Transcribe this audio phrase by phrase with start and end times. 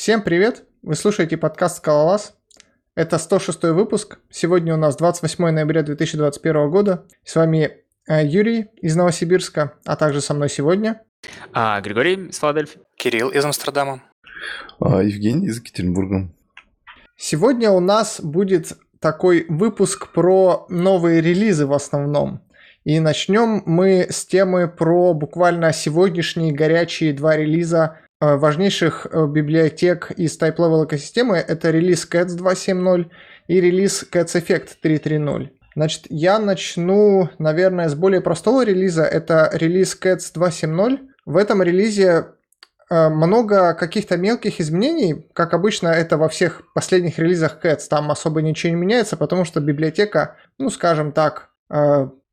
[0.00, 0.64] Всем привет!
[0.80, 2.34] Вы слушаете подкаст «Скалолаз».
[2.94, 4.18] Это 106 выпуск.
[4.30, 7.04] Сегодня у нас 28 ноября 2021 года.
[7.22, 11.02] С вами э, Юрий из Новосибирска, а также со мной сегодня...
[11.52, 12.80] А, Григорий из Филадельфии.
[12.96, 14.02] Кирилл из Амстердама.
[14.80, 16.30] А, Евгений из Екатеринбурга.
[17.16, 22.40] Сегодня у нас будет такой выпуск про новые релизы в основном.
[22.84, 30.38] И начнем мы с темы про буквально сегодняшние горячие два релиза важнейших э, библиотек из
[30.38, 31.36] Type Level экосистемы.
[31.36, 33.06] Это релиз Cats 2.7.0
[33.48, 35.48] и релиз Cats Effect 3.3.0.
[35.74, 39.04] Значит, я начну, наверное, с более простого релиза.
[39.04, 40.98] Это релиз Cats 2.7.0.
[41.24, 42.26] В этом релизе
[42.90, 48.42] э, много каких-то мелких изменений, как обычно это во всех последних релизах Cats, там особо
[48.42, 51.50] ничего не меняется, потому что библиотека, ну скажем так,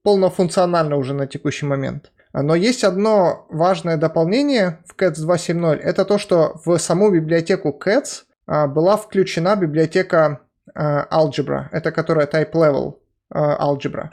[0.03, 2.11] полнофункционально уже на текущий момент.
[2.33, 5.77] Но есть одно важное дополнение в Cats 2.7.0.
[5.77, 10.41] Это то, что в саму библиотеку Cats а, была включена библиотека
[10.73, 11.65] а, Algebra.
[11.71, 12.95] Это которая Type Level
[13.29, 14.09] а, Algebra.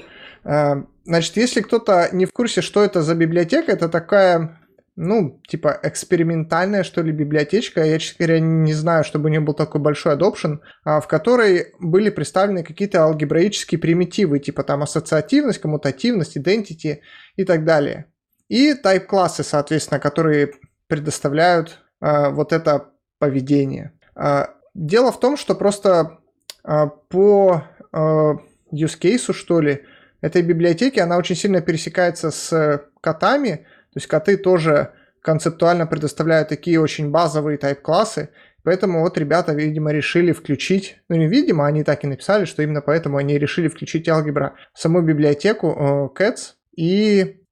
[1.06, 4.58] Значит, если кто-то не в курсе, что это за библиотека, это такая
[4.96, 7.82] ну, типа экспериментальная, что ли, библиотечка.
[7.82, 11.72] Я, честно говоря, не знаю, чтобы у нее был такой большой adoption, а, в которой
[11.80, 16.98] были представлены какие-то алгебраические примитивы, типа там ассоциативность, коммутативность, identity
[17.36, 18.06] и так далее.
[18.54, 20.52] И type-классы, соответственно, которые
[20.86, 23.90] предоставляют а, вот это поведение.
[24.14, 26.18] А, дело в том, что просто
[26.62, 28.34] а, по а,
[28.72, 29.84] use case, что ли,
[30.20, 36.80] этой библиотеки, она очень сильно пересекается с котами, то есть коты тоже концептуально предоставляют такие
[36.80, 38.28] очень базовые тайп-классы,
[38.62, 42.82] поэтому вот ребята, видимо, решили включить, ну не видимо, они так и написали, что именно
[42.82, 47.43] поэтому они решили включить алгебра в саму библиотеку э, Cats и,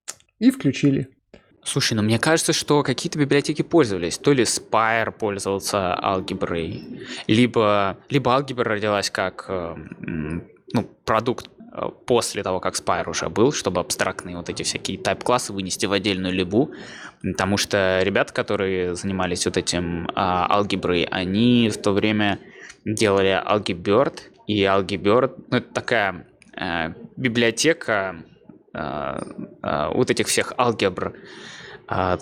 [0.43, 1.09] и включили.
[1.65, 4.19] Слушай, ну мне кажется, что какие-то библиотеки пользовались.
[4.19, 6.83] То ли Spire пользовался алгеброй,
[7.29, 9.77] либо, либо алгебра родилась как э,
[10.73, 15.53] ну, продукт Э, после того, как Spire уже был, чтобы абстрактные вот эти всякие тайп-классы
[15.55, 16.71] вынести в отдельную либу,
[17.23, 22.41] потому что ребята, которые занимались вот этим а, алгеброй, они в то время
[22.85, 26.27] делали Algebird, и Algebird, ну, это такая
[26.57, 28.17] э, библиотека
[28.73, 31.15] вот этих всех алгебр
[31.89, 32.17] э,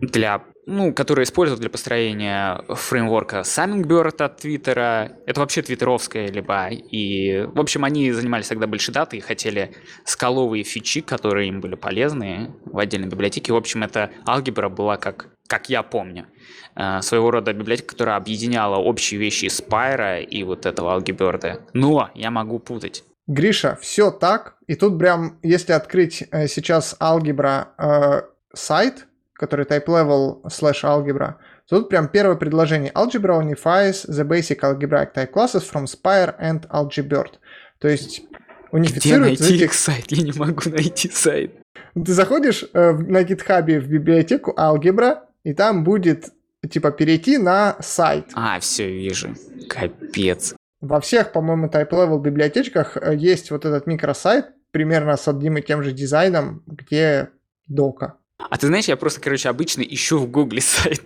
[0.00, 5.12] для ну, которые используют для построения фреймворка Hummingbird от Твиттера.
[5.26, 6.68] Это вообще твиттеровская либо.
[6.68, 9.74] И, в общем, они занимались тогда большой датой и хотели
[10.04, 13.52] скаловые фичи, которые им были полезны в отдельной библиотеке.
[13.52, 16.26] В общем, эта алгебра была как как я помню,
[16.74, 21.66] э, своего рода библиотека, которая объединяла общие вещи Спайра и вот этого алгеберда.
[21.74, 23.04] Но я могу путать.
[23.26, 24.56] Гриша, все так.
[24.66, 31.34] И тут прям, если открыть э, сейчас алгебра э, сайт, который type level slash algebra,
[31.68, 32.92] тут прям первое предложение.
[32.92, 37.38] Algebra unifies the basic algebraic type classes from Spire and Algebird.
[37.78, 38.22] То есть
[38.70, 39.34] унифицирует...
[39.34, 40.04] Где найти их сайт?
[40.08, 41.52] Я не могу найти сайт.
[41.94, 46.30] Ты заходишь э, на GitHub в библиотеку Algebra, и там будет
[46.68, 48.26] типа перейти на сайт.
[48.34, 49.34] А, все, вижу.
[49.68, 50.54] Капец.
[50.84, 55.82] Во всех, по-моему, type-level библиотечках э, есть вот этот микросайт, примерно с одним и тем
[55.82, 57.30] же дизайном, где
[57.66, 58.18] дока.
[58.36, 61.00] А ты знаешь, я просто, короче, обычно ищу в гугле сайт.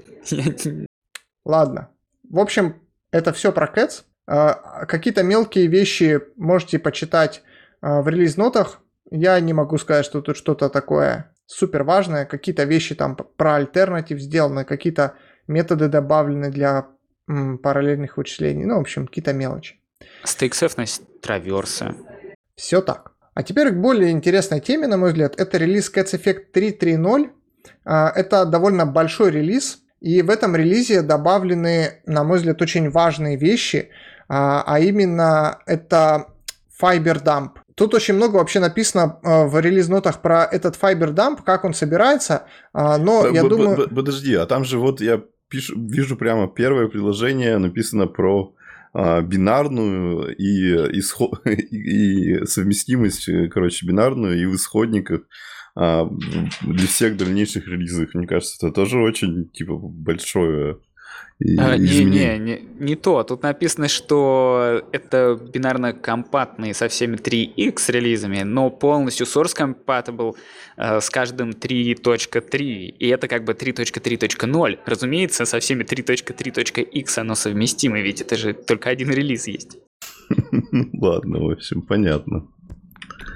[1.45, 1.91] Ладно.
[2.29, 2.75] В общем,
[3.13, 4.03] это все про Cats.
[4.27, 7.43] А, какие-то мелкие вещи можете почитать
[7.81, 8.81] а, в релиз-нотах.
[9.13, 12.27] Я не могу сказать, что тут что-то такое супер важное.
[12.27, 15.15] Какие-то вещи там про альтернатив сделаны, какие-то
[15.47, 16.89] методы добавлены для
[17.63, 18.65] параллельных вычислений.
[18.65, 19.81] Ну, в общем, какие-то мелочи.
[20.25, 21.95] Стейксефность, траверсы.
[22.57, 23.13] Все так.
[23.35, 27.31] А теперь к более интересной теме, на мой взгляд, это релиз Cats Effect 3.3.0.
[27.85, 33.37] А, это довольно большой релиз, и в этом релизе добавлены, на мой взгляд, очень важные
[33.37, 33.91] вещи,
[34.29, 36.27] а, а именно это
[36.83, 37.51] Fiber Dump.
[37.75, 42.47] Тут очень много вообще написано а, в релиз-нотах про этот Fiber Dump, как он собирается,
[42.73, 43.89] но я думаю...
[43.89, 48.55] Подожди, а там же вот я пишу, вижу прямо первое предложение, написано про
[48.93, 51.41] а, бинарную и, исход...
[51.47, 55.23] и совместимость, короче, бинарную и в исходниках
[55.75, 56.09] а,
[56.63, 58.15] для всех дальнейших релизов.
[58.15, 60.79] Мне кажется, это тоже очень, типа, большое
[61.57, 63.23] а, не, не, не, не то.
[63.23, 70.35] Тут написано, что это бинарно компактный со всеми 3x релизами, но полностью source compatible
[70.77, 72.59] э, с каждым 3.3.
[72.59, 74.79] И это как бы 3.3.0.
[74.85, 79.79] Разумеется, со всеми 3.3.x оно совместимо, ведь это же только один релиз есть.
[80.93, 82.49] Ладно, в общем, понятно.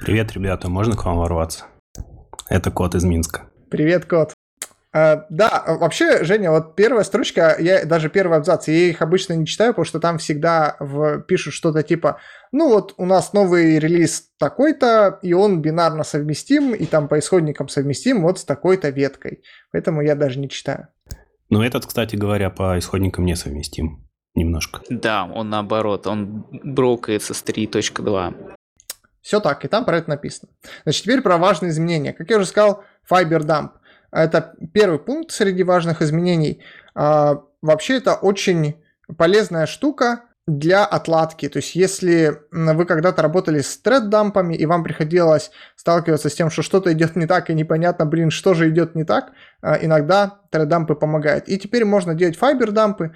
[0.05, 1.67] Привет, ребята, можно к вам ворваться?
[2.49, 3.49] Это кот из Минска.
[3.71, 4.35] Привет, кот.
[4.95, 9.47] А, да, вообще, Женя, вот первая строчка, я даже первый абзац, я их обычно не
[9.47, 12.19] читаю, потому что там всегда в, пишут что-то типа,
[12.53, 17.69] ну вот у нас новый релиз такой-то, и он бинарно совместим, и там по исходникам
[17.69, 19.43] совместим вот с такой-то веткой.
[19.73, 20.89] Поэтому я даже не читаю.
[21.49, 24.81] Но этот, кстати говоря, по исходникам не совместим немножко.
[24.91, 28.57] Да, он наоборот, он брокается с 3.2.
[29.23, 30.51] Все так, и там про это написано.
[30.83, 32.13] Значит, теперь про важные изменения.
[32.13, 33.71] Как я уже сказал, Fiber Dump.
[34.13, 36.63] Это первый пункт среди важных изменений.
[36.95, 38.77] А, вообще это очень
[39.17, 41.49] полезная штука для отладки.
[41.49, 46.63] То есть если вы когда-то работали с тред-дампами и вам приходилось сталкиваться с тем, что
[46.63, 49.33] что-то идет не так и непонятно, блин, что же идет не так,
[49.63, 51.49] а, иногда тред-дампы помогают.
[51.49, 53.13] И теперь можно делать файбер-дампы.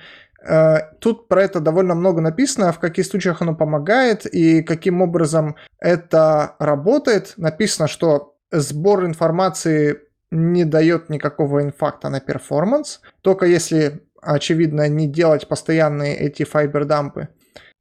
[0.48, 5.56] А, тут про это довольно много написано, в каких случаях оно помогает и каким образом
[5.78, 7.34] это работает.
[7.36, 15.48] Написано, что сбор информации не дает никакого инфакта на перформанс, только если, очевидно, не делать
[15.48, 17.28] постоянные эти файбер-дампы.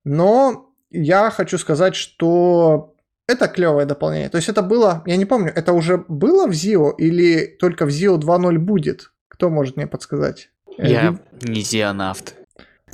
[0.04, 2.96] Но я хочу сказать, что
[3.28, 4.30] это клевое дополнение.
[4.30, 7.90] То есть это было, я не помню, это уже было в ZIO или только в
[7.90, 9.12] ZIO 2.0 будет?
[9.28, 10.50] Кто может мне подсказать?
[10.78, 12.36] Я не зионавт.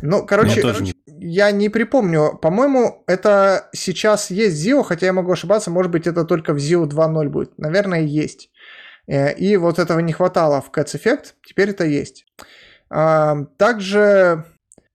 [0.02, 0.94] Ну, короче, я, не...
[1.06, 2.40] я не припомню.
[2.42, 6.88] По-моему, это сейчас есть ZIO, хотя я могу ошибаться, может быть, это только в ZIO
[6.88, 7.58] 2.0 будет.
[7.58, 8.51] Наверное, есть.
[9.12, 12.26] Э, и вот этого не хватало в Cats Effect, теперь это есть.
[12.90, 14.46] А, также,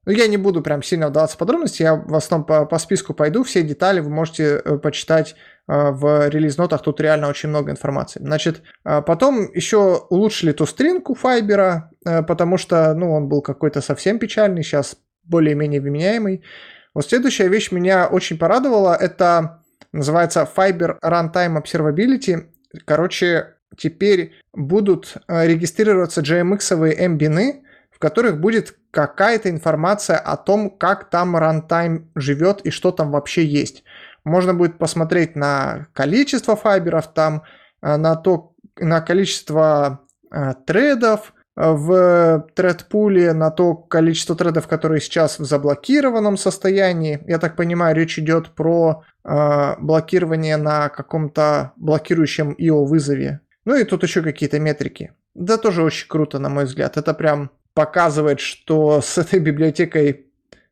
[0.07, 3.13] ну, я не буду прям сильно вдаваться в подробности, я в основном по, по списку
[3.13, 5.37] пойду, все детали вы можете э, почитать
[5.69, 8.21] э, в релиз-нотах, тут реально очень много информации.
[8.21, 14.19] Значит, а потом еще улучшили ту стринку Файбера, потому что, ну, он был какой-то совсем
[14.19, 16.43] печальный, сейчас более-менее вменяемый.
[16.95, 19.63] Вот следующая вещь меня очень порадовала, это
[19.93, 22.47] называется Fiber Runtime Observability.
[22.85, 31.11] Короче, теперь будут э, регистрироваться GMX-овые mbины, в которых будет какая-то информация о том, как
[31.11, 33.85] там рантайм живет и что там вообще есть.
[34.25, 37.43] Можно будет посмотреть на количество файберов там,
[37.83, 40.01] э, на то, на количество
[40.31, 47.23] э, трейдов в тред-пуле, на то количество тредов, которые сейчас в заблокированном состоянии.
[47.27, 53.41] Я так понимаю, речь идет про блокирование на каком-то блокирующем IO вызове.
[53.67, 55.13] Ну и тут еще какие-то метрики.
[55.35, 56.97] Да тоже очень круто, на мой взгляд.
[56.97, 60.27] Это прям показывает, что с этой библиотекой,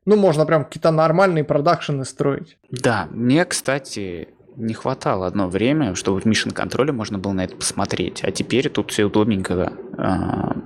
[0.06, 2.56] ну, можно прям какие-то нормальные продакшены строить.
[2.70, 7.56] Да, мне, кстати, не хватало одно время, чтобы в Mission контроле можно было на это
[7.56, 8.23] посмотреть.
[8.23, 10.61] А теперь тут все удобненько, э,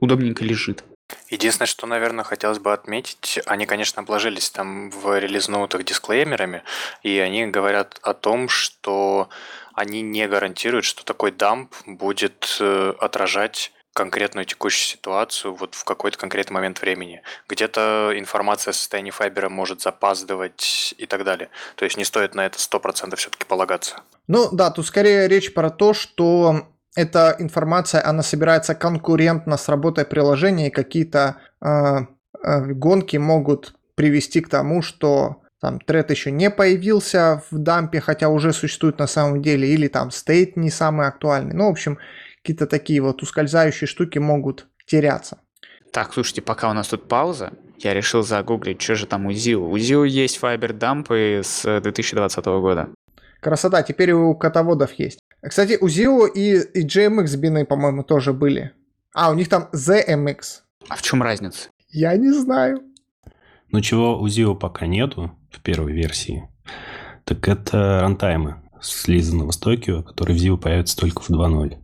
[0.00, 0.84] удобненько лежит.
[1.30, 6.62] Единственное, что, наверное, хотелось бы отметить, они, конечно, обложились там в релиз-ноутах дисклеймерами,
[7.02, 9.28] и они говорят о том, что
[9.78, 16.18] они не гарантируют, что такой дамп будет э, отражать конкретную текущую ситуацию вот в какой-то
[16.18, 17.22] конкретный момент времени.
[17.48, 21.48] Где-то информация о состоянии файбера может запаздывать и так далее.
[21.76, 24.00] То есть не стоит на это 100% все-таки полагаться.
[24.26, 30.04] Ну да, тут скорее речь про то, что эта информация, она собирается конкурентно с работой
[30.04, 31.98] приложения, и какие-то э,
[32.42, 38.28] э, гонки могут привести к тому, что там тред еще не появился в дампе, хотя
[38.28, 41.54] уже существует на самом деле, или там стейт не самый актуальный.
[41.54, 41.98] Ну, в общем,
[42.42, 45.38] какие-то такие вот ускользающие штуки могут теряться.
[45.92, 49.58] Так, слушайте, пока у нас тут пауза, я решил загуглить, что же там у ZIO.
[49.58, 52.90] У ZIO есть Fiber дампы с 2020 года.
[53.40, 55.18] Красота, теперь у котоводов есть.
[55.42, 58.72] Кстати, у ZIO и, и GMX бины, по-моему, тоже были.
[59.14, 60.60] А, у них там ZMX.
[60.88, 61.68] А в чем разница?
[61.88, 62.82] Я не знаю.
[63.70, 66.48] Но чего у ZIO пока нету в первой версии,
[67.24, 71.76] так это рантаймы слизанного Токио, который в ZIO появится только в 2.0.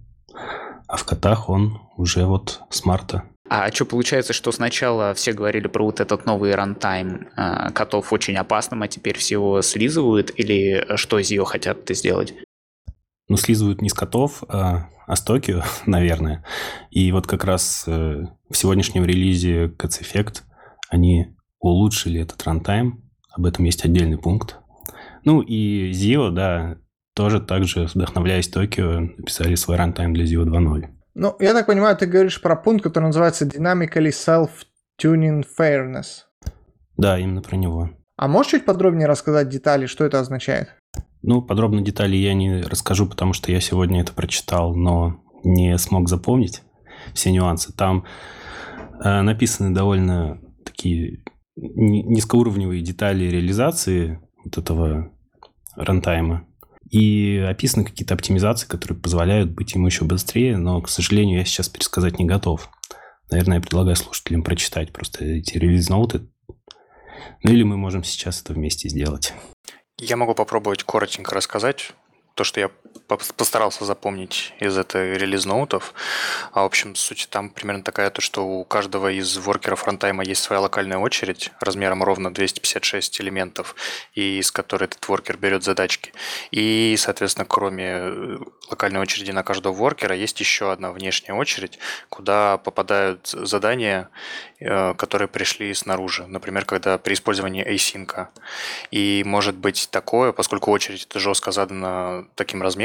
[0.86, 3.24] А в котах он уже вот с марта.
[3.48, 8.36] А что получается, что сначала все говорили про вот этот новый рантайм э, котов очень
[8.36, 10.32] опасным, а теперь все его слизывают?
[10.36, 12.34] Или что ZIO хотят это сделать?
[13.28, 16.44] Ну, слизывают не с котов, а, а с Токио, наверное.
[16.90, 20.42] И вот как раз э, в сегодняшнем релизе Cats Effect
[20.88, 23.03] они улучшили этот рантайм.
[23.36, 24.56] Об этом есть отдельный пункт.
[25.24, 26.78] Ну и ZIO, да,
[27.14, 30.88] тоже также, вдохновляясь Токио, написали свой рантайм для ZIO 2.0.
[31.14, 36.24] Ну, я так понимаю, ты говоришь про пункт, который называется Dynamically Self-Tuning Fairness.
[36.96, 37.90] Да, именно про него.
[38.16, 40.74] А можешь чуть подробнее рассказать детали, что это означает?
[41.22, 46.08] Ну, подробно детали я не расскажу, потому что я сегодня это прочитал, но не смог
[46.08, 46.62] запомнить
[47.14, 47.72] все нюансы.
[47.72, 48.04] Там
[49.02, 51.24] э, написаны довольно такие
[51.56, 55.12] низкоуровневые детали реализации вот этого
[55.76, 56.46] рантайма.
[56.90, 61.68] И описаны какие-то оптимизации, которые позволяют быть ему еще быстрее, но, к сожалению, я сейчас
[61.68, 62.68] пересказать не готов.
[63.30, 66.28] Наверное, я предлагаю слушателям прочитать просто эти релиз-ноуты.
[67.42, 69.32] Ну или мы можем сейчас это вместе сделать.
[69.98, 71.92] Я могу попробовать коротенько рассказать
[72.34, 72.70] то, что я
[73.06, 75.94] постарался запомнить из этой релиз-ноутов.
[76.52, 80.42] А, в общем, суть там примерно такая, то, что у каждого из воркеров фронтайма есть
[80.42, 83.74] своя локальная очередь размером ровно 256 элементов,
[84.14, 86.12] и из которой этот воркер берет задачки.
[86.50, 88.38] И, соответственно, кроме э,
[88.70, 94.08] локальной очереди на каждого воркера, есть еще одна внешняя очередь, куда попадают задания,
[94.60, 96.26] э, которые пришли снаружи.
[96.26, 98.28] Например, когда при использовании async.
[98.90, 102.83] И может быть такое, поскольку очередь это жестко задана таким размером,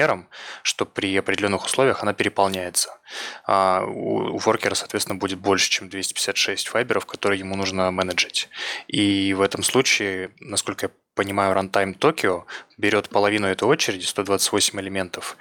[0.63, 2.97] что при определенных условиях она переполняется.
[3.45, 8.49] А у воркера, соответственно, будет больше, чем 256 файберов, которые ему нужно менеджить.
[8.87, 12.43] И в этом случае, насколько я понимаю, Runtime Tokyo
[12.77, 15.37] берет половину этой очереди, 128 элементов,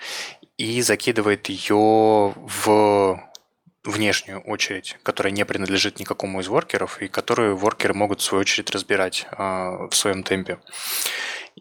[0.56, 3.20] и закидывает ее в
[3.84, 8.70] внешнюю очередь, которая не принадлежит никакому из воркеров, и которую воркеры могут в свою очередь
[8.70, 10.58] разбирать э, в своем темпе.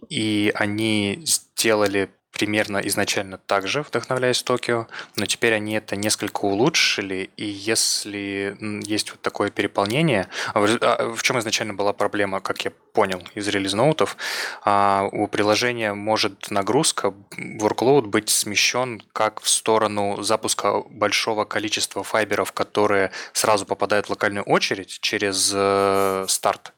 [0.09, 7.45] И они сделали примерно изначально также, вдохновляясь Токио, но теперь они это несколько улучшили, и
[7.45, 13.23] если есть вот такое переполнение, а в а чем изначально была проблема, как я понял
[13.33, 14.17] из релиз-ноутов,
[14.63, 22.51] а, у приложения может нагрузка, workload быть смещен как в сторону запуска большого количества файберов,
[22.51, 26.73] которые сразу попадают в локальную очередь через э, старт,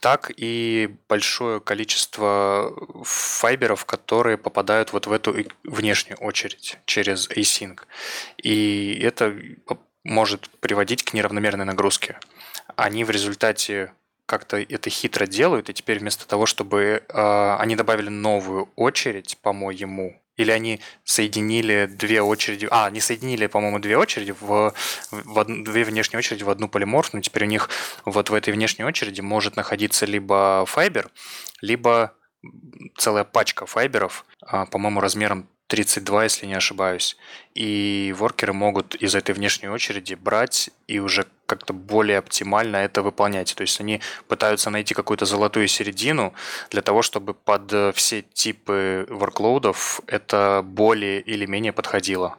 [0.00, 2.72] так и большое количество
[3.04, 7.80] файберов, которые попадают вот в эту внешнюю очередь через async.
[8.38, 9.36] И это
[10.04, 12.18] может приводить к неравномерной нагрузке.
[12.76, 13.92] Они в результате
[14.26, 20.20] как-то это хитро делают, и теперь вместо того, чтобы э, они добавили новую очередь, по-моему,
[20.38, 24.72] или они соединили две очереди, а, не соединили, по-моему, две очереди, в,
[25.10, 27.68] в одну, две внешние очереди в одну полиморфную, теперь у них
[28.06, 31.10] вот в этой внешней очереди может находиться либо файбер,
[31.60, 32.14] либо
[32.96, 37.16] целая пачка файберов, а, по-моему, размером 32, если не ошибаюсь.
[37.54, 43.54] И воркеры могут из этой внешней очереди брать и уже как-то более оптимально это выполнять.
[43.54, 46.32] То есть они пытаются найти какую-то золотую середину
[46.70, 52.36] для того, чтобы под все типы ворклоудов это более или менее подходило.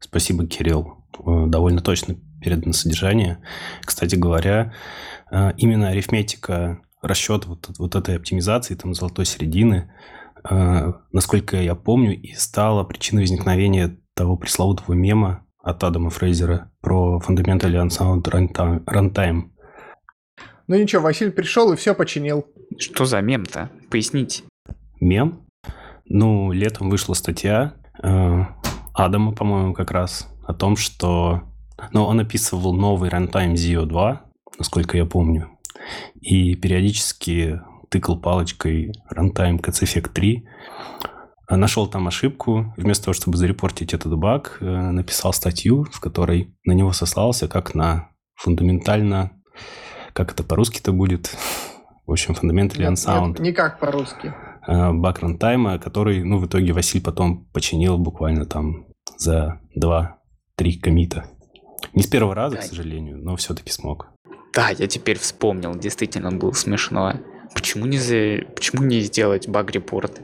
[0.00, 1.04] Спасибо, Кирилл.
[1.18, 3.38] Э, довольно точно передано содержание.
[3.82, 4.74] Кстати говоря,
[5.30, 12.18] э, именно арифметика расчет вот, вот этой оптимизации, там, золотой середины, э, насколько я помню,
[12.18, 19.50] и стала причиной возникновения того пресловутого мема от Адама Фрейзера про Fundamental Unsound Runtime.
[20.66, 22.46] Ну ничего, Василий пришел и все починил.
[22.78, 23.70] Что за мем-то?
[23.90, 24.44] Поясните.
[25.00, 25.46] Мем?
[26.06, 28.44] Ну, летом вышла статья э,
[28.94, 31.42] Адама, по-моему, как раз о том, что...
[31.92, 34.22] Ну, он описывал новый Runtime Zio 2,
[34.58, 35.48] насколько я помню
[36.20, 40.46] и периодически тыкал палочкой runtime CatchEffect 3,
[41.56, 46.72] нашел там ошибку, вместо того, чтобы зарепортить этот баг, э, написал статью, в которой на
[46.72, 49.32] него сослался как на фундаментально,
[50.12, 51.36] как это по-русски-то будет,
[52.06, 53.28] в общем, Fundamentally Unsound.
[53.28, 54.32] Нет, никак по-русски.
[54.66, 61.26] Э, баг рантайма, который, ну, в итоге Василь потом починил буквально там за 2-3 комита.
[61.94, 64.08] Не с первого раза, к сожалению, но все-таки смог.
[64.54, 67.14] Да, я теперь вспомнил, действительно он был смешно.
[67.54, 68.44] Почему не, за...
[68.54, 70.20] Почему не сделать баг-репорт?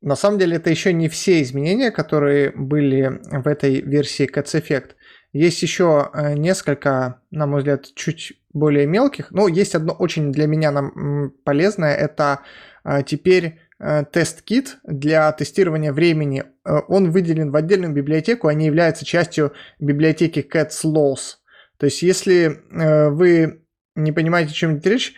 [0.00, 4.92] На самом деле это еще не все изменения, которые были в этой версии Cats Effect.
[5.32, 9.30] Есть еще э, несколько, на мой взгляд, чуть более мелких.
[9.30, 11.94] Но есть одно очень для меня нам полезное.
[11.94, 12.40] Это
[12.84, 16.44] э, теперь э, тест-кит для тестирования времени.
[16.64, 21.36] Он выделен в отдельную библиотеку, не является частью библиотеки Cats Laws.
[21.78, 23.62] То есть, если вы
[24.02, 25.14] не понимаете, о чем идет речь,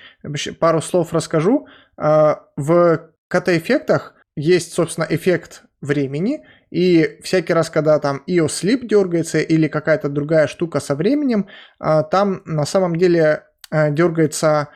[0.59, 1.67] пару слов расскажу.
[1.97, 9.39] А, в КТ-эффектах есть, собственно, эффект времени, и всякий раз, когда там IO Sleep дергается
[9.39, 11.49] или какая-то другая штука со временем,
[11.79, 14.69] а, там на самом деле а, дергается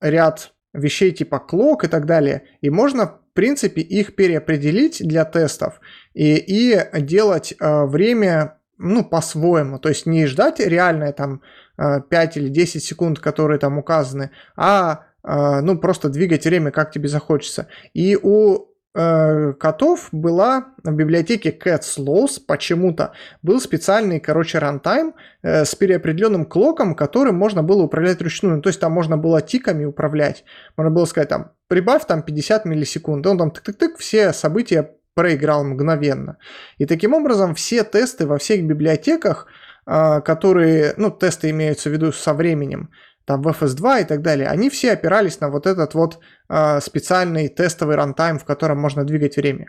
[0.00, 2.42] ряд вещей типа clock и так далее.
[2.60, 5.80] И можно, в принципе, их переопределить для тестов
[6.12, 9.78] и, и делать время ну, по-своему.
[9.78, 11.42] То есть не ждать реальное там
[11.76, 16.90] 5 э, или 10 секунд, которые там указаны, а э, ну, просто двигать время, как
[16.90, 17.68] тебе захочется.
[17.94, 25.74] И у э, котов была в библиотеке Cats Laws почему-то был специальный, короче, рантайм с
[25.74, 28.56] переопределенным клоком, которым можно было управлять ручную.
[28.56, 30.44] Ну, то есть там можно было тиками управлять.
[30.76, 33.26] Можно было сказать там, прибавь там 50 миллисекунд.
[33.26, 36.36] И он там тык-тык-тык все события проиграл мгновенно.
[36.76, 39.46] И таким образом все тесты во всех библиотеках,
[39.86, 42.90] которые, ну, тесты имеются в виду со временем,
[43.26, 47.48] там в FS2 и так далее, они все опирались на вот этот вот э, специальный
[47.48, 49.66] тестовый рантайм, в котором можно двигать время.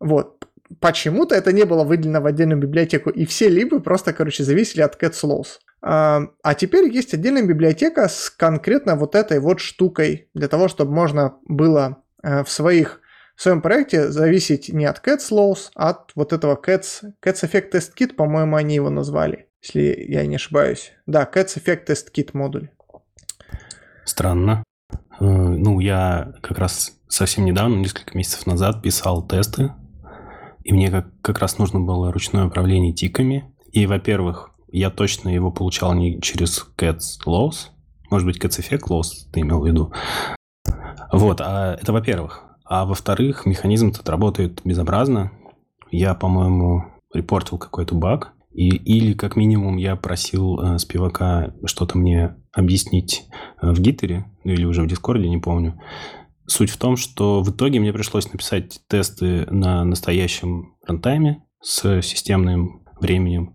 [0.00, 0.44] Вот.
[0.80, 5.00] Почему-то это не было выделено в отдельную библиотеку, и все либы просто, короче, зависели от
[5.00, 5.58] Cats Laws.
[5.82, 10.92] А, а теперь есть отдельная библиотека с конкретно вот этой вот штукой, для того, чтобы
[10.92, 13.00] можно было э, в своих
[13.36, 17.72] в своем проекте зависеть не от Cats Laws, а от вот этого Cats, Cats Effect
[17.72, 20.92] Test Kit, по-моему, они его назвали если я не ошибаюсь.
[21.06, 22.68] Да, Cats Effect Test Kit модуль.
[24.04, 24.62] Странно.
[25.18, 29.72] Э, ну, я как раз совсем недавно, несколько месяцев назад, писал тесты,
[30.62, 33.50] и мне как, как раз нужно было ручное управление тиками.
[33.72, 37.70] И, во-первых, я точно его получал не через Cats Laws,
[38.10, 39.92] может быть, Cats Effect Laws ты имел в виду.
[41.10, 42.44] Вот, а это во-первых.
[42.74, 45.30] А во-вторых, механизм тут работает безобразно.
[45.92, 52.34] Я, по-моему, репортил какой-то баг, и, или, как минимум, я просил э, спивака что-то мне
[52.52, 53.28] объяснить
[53.62, 55.80] э, в Gitter е, ну или уже в Discord е, не помню.
[56.48, 62.82] Суть в том, что в итоге мне пришлось написать тесты на настоящем рантайме с системным
[63.00, 63.54] временем,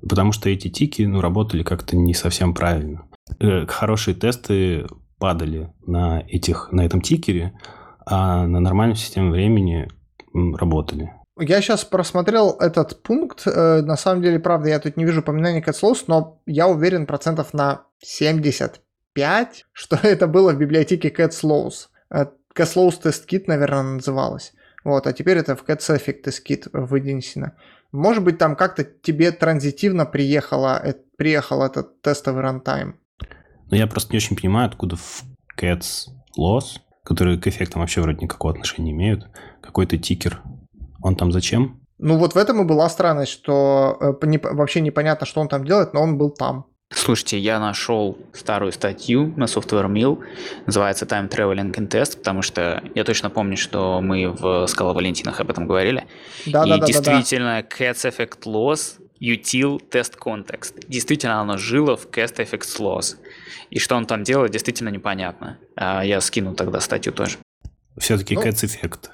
[0.00, 3.06] потому что эти тики ну, работали как-то не совсем правильно.
[3.38, 4.86] Э, хорошие тесты
[5.18, 7.52] падали на, этих, на этом тикере,
[8.06, 9.88] а на нормальном системе времени
[10.32, 11.12] работали.
[11.38, 13.42] Я сейчас просмотрел этот пункт.
[13.46, 17.06] Э, на самом деле, правда, я тут не вижу упоминания Cats Laws, но я уверен
[17.06, 21.88] процентов на 75, что это было в библиотеке Cats Laws.
[22.10, 24.52] Cats Laws Testkit, наверное, называлась.
[24.84, 27.56] Вот, а теперь это в Cats Effect Test Kit вынесено.
[27.90, 33.00] Может быть, там как-то тебе транзитивно приехало, э, приехал этот тестовый рантайм.
[33.70, 35.22] Но я просто не очень понимаю, откуда в
[35.58, 36.08] Cats
[36.38, 39.28] Loss, которые к эффектам вообще вроде никакого отношения не имеют,
[39.60, 40.42] какой-то тикер
[41.02, 41.80] он там зачем?
[41.98, 45.64] Ну вот в этом и была странность, что э, не, вообще непонятно, что он там
[45.64, 46.66] делает, но он был там.
[46.90, 50.20] Слушайте, я нашел старую статью на Software Mill,
[50.66, 55.40] называется Time Traveling in Test, потому что я точно помню, что мы в Скала Валентинах
[55.40, 56.06] об этом говорили.
[56.46, 57.84] Да, и да, да, действительно, да, да.
[57.84, 60.84] Cats Effect Loss util test context.
[60.88, 63.16] Действительно, оно жило в Cast Effects Loss.
[63.70, 65.58] И что он там делает, действительно непонятно.
[65.76, 67.38] А я скину тогда статью тоже.
[67.96, 69.10] Все-таки ну, Cats Effect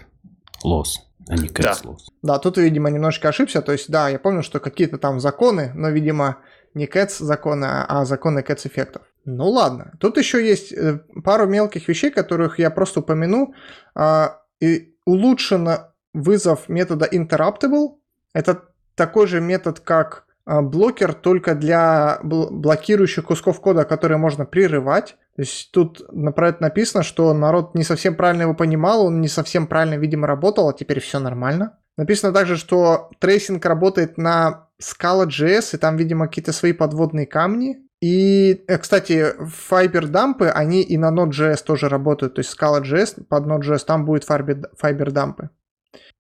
[0.65, 1.97] Loss а не Cats да.
[2.23, 3.63] Да, тут, видимо, немножечко ошибся.
[3.63, 6.39] То есть, да, я помню, что какие-то там законы, но, видимо,
[6.75, 9.03] не Cats законы, а законы Cats Effect ов.
[9.25, 9.93] Ну ладно.
[10.01, 13.55] Тут еще есть э, пару мелких вещей, которых я просто упомяну.
[13.95, 15.69] А, и улучшен
[16.15, 17.99] вызов метода interruptible.
[18.33, 18.65] Это
[19.01, 25.17] такой же метод, как а, блокер, только для блокирующих кусков кода, которые можно прерывать.
[25.37, 29.29] То есть тут про это написано, что народ не совсем правильно его понимал, он не
[29.29, 31.79] совсем правильно, видимо, работал, а теперь все нормально.
[31.97, 37.79] Написано также, что трейсинг работает на Scala.js, и там, видимо, какие-то свои подводные камни.
[38.03, 39.35] И, э, кстати,
[39.71, 42.35] Fiber дампы, они и на Node.js тоже работают.
[42.35, 45.49] То есть Scala.js под Node.js там будет Fiber дампы.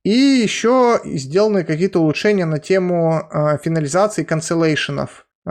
[0.03, 5.51] И еще сделаны какие-то улучшения на тему э, финализации канцелейшенов э,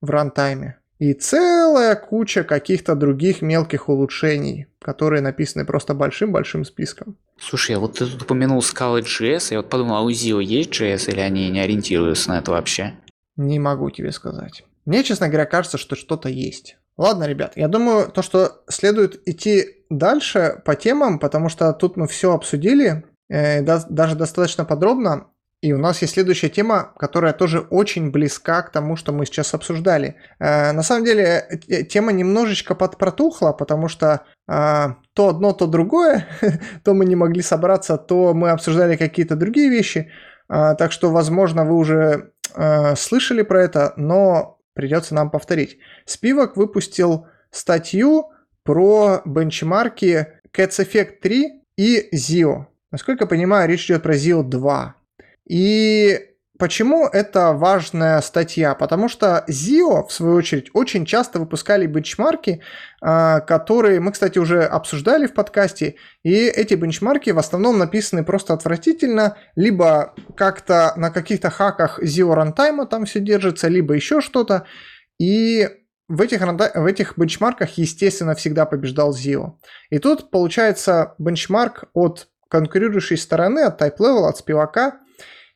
[0.00, 0.78] в рантайме.
[0.98, 7.18] И целая куча каких-то других мелких улучшений, которые написаны просто большим-большим списком.
[7.38, 11.10] Слушай, а вот ты тут упомянул Scala.js, я вот подумал, а у Zio есть JS
[11.12, 12.94] или они не ориентируются на это вообще?
[13.36, 14.64] Не могу тебе сказать.
[14.86, 16.78] Мне, честно говоря, кажется, что что-то есть.
[16.96, 22.08] Ладно, ребят, я думаю, то, что следует идти дальше по темам, потому что тут мы
[22.08, 25.28] все обсудили, даже достаточно подробно.
[25.62, 29.54] И у нас есть следующая тема, которая тоже очень близка к тому, что мы сейчас
[29.54, 30.16] обсуждали.
[30.38, 36.26] Э, на самом деле, тема немножечко подпротухла, потому что э, то одно, то другое,
[36.84, 40.10] то мы не могли собраться, то мы обсуждали какие-то другие вещи.
[40.48, 45.78] Э, так что, возможно, вы уже э, слышали про это, но придется нам повторить.
[46.04, 48.30] Спивок выпустил статью
[48.62, 52.66] про бенчмарки Cats Effect 3 и ZIO.
[52.90, 54.94] Насколько я понимаю, речь идет про ZIO 2.
[55.48, 58.74] И Почему это важная статья?
[58.74, 62.62] Потому что ZIO, в свою очередь, очень часто выпускали бенчмарки,
[63.02, 68.54] а, которые мы, кстати, уже обсуждали в подкасте, и эти бенчмарки в основном написаны просто
[68.54, 74.66] отвратительно, либо как-то на каких-то хаках ZIO рантайма там все держится, либо еще что-то.
[75.18, 75.68] И
[76.08, 79.56] в этих, в этих бенчмарках, естественно, всегда побеждал ZIO.
[79.90, 85.00] И тут получается бенчмарк от конкурирующей стороны, от Type Level, от Спивака.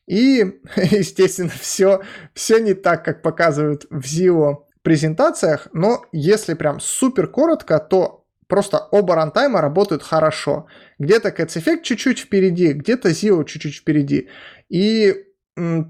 [0.06, 2.02] И, естественно, все,
[2.34, 8.78] все не так, как показывают в ZIO презентациях, но если прям супер коротко, то просто
[8.90, 10.66] оба рантайма работают хорошо.
[10.98, 14.28] Где-то Cats Effect чуть-чуть впереди, где-то ZIO чуть-чуть впереди.
[14.68, 15.24] И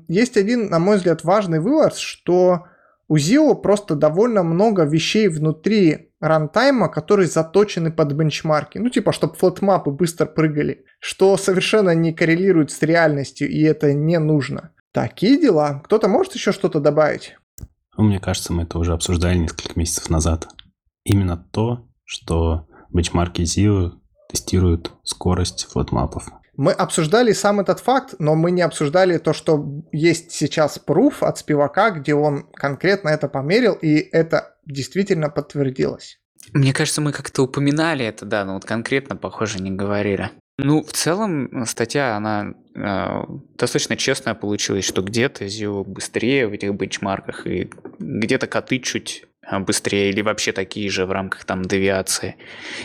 [0.09, 2.67] есть один, на мой взгляд, важный вывод, что
[3.11, 8.79] у ZIO просто довольно много вещей внутри рантайма, которые заточены под бенчмарки.
[8.79, 14.21] Ну, типа, чтобы флотмапы быстро прыгали, что совершенно не коррелирует с реальностью, и это не
[14.21, 14.71] нужно.
[14.93, 15.83] Такие дела.
[15.85, 17.35] Кто-то может еще что-то добавить?
[17.97, 20.47] Мне кажется, мы это уже обсуждали несколько месяцев назад.
[21.03, 23.91] Именно то, что бенчмарки ZIO
[24.31, 26.29] тестируют скорость флотмапов.
[26.61, 31.39] Мы обсуждали сам этот факт, но мы не обсуждали то, что есть сейчас пруф от
[31.39, 36.21] Спивака, где он конкретно это померил, и это действительно подтвердилось.
[36.53, 40.33] Мне кажется, мы как-то упоминали это, да, но вот конкретно, похоже, не говорили.
[40.59, 43.25] Ну, в целом, статья, она э,
[43.57, 49.25] достаточно честная получилась, что где-то ZIO быстрее в этих бенчмарках, и где-то коты чуть
[49.59, 52.37] быстрее или вообще такие же в рамках там девиации.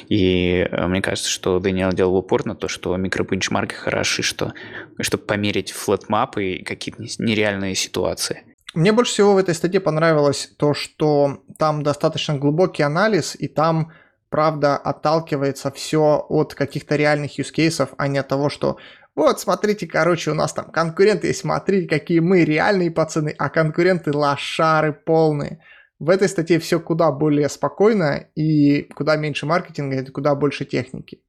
[0.10, 4.54] И э, мне кажется, что Дэниел делал упор на то, что микробенчмарки хороши, что,
[5.00, 8.44] чтобы померить flatMap ы и какие-то нереальные ситуации.
[8.74, 13.94] Мне больше всего в этой статье понравилось то, что там достаточно глубокий анализ, и там,
[14.30, 18.78] правда, отталкивается все от каких-то реальных use case ов, а не от того, что
[19.16, 24.12] вот, смотрите, короче, у нас там конкуренты есть, смотрите, какие мы реальные пацаны, а конкуренты
[24.12, 25.60] лошары полные.
[26.00, 31.22] В этой статье все куда более спокойно и куда меньше маркетинга, и куда больше техники.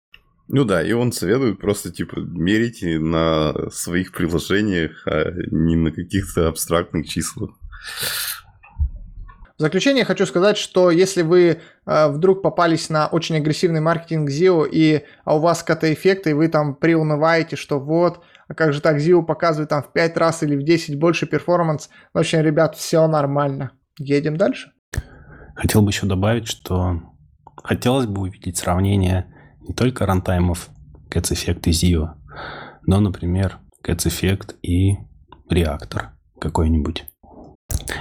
[0.49, 6.49] Ну да, и он советует просто, типа, мерите на своих приложениях, а не на каких-то
[6.49, 7.51] абстрактных числах.
[9.59, 14.69] В заключение хочу сказать, что если вы э, вдруг попались на очень агрессивный маркетинг ZIO,
[14.71, 18.99] и а у вас КТ-эффекты, и вы там приунываете, что вот, а как же так
[18.99, 23.07] ZIO показывает там в 5 раз или в 10 больше перформанс, в общем, ребят, все
[23.09, 23.73] нормально.
[23.99, 24.73] Едем дальше.
[25.55, 27.03] Хотел бы еще добавить, что
[27.63, 30.69] хотелось бы увидеть сравнение не только рантаймов
[31.11, 32.11] Cats Effect и Zio,
[32.87, 34.97] но, например, Cats Effect и
[35.49, 37.07] реактор какой-нибудь.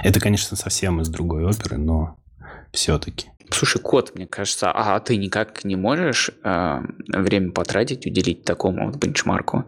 [0.02, 2.18] Это, конечно, совсем из другой оперы, но
[2.72, 3.30] все-таки.
[3.50, 8.96] Слушай, кот, мне кажется, а ты никак не можешь э, время потратить, уделить такому вот
[8.96, 9.64] бенчмарку?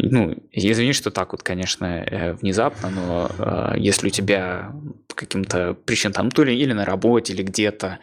[0.00, 4.72] Ну, извини, что так вот, конечно, э, внезапно, но э, если у тебя
[5.08, 7.98] по каким-то причинам, там, то ли или на работе, или где-то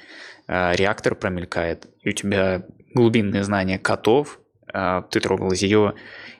[0.47, 4.39] э, реактор промелькает, и у тебя глубинные знания котов,
[5.09, 5.93] ты трогал ее,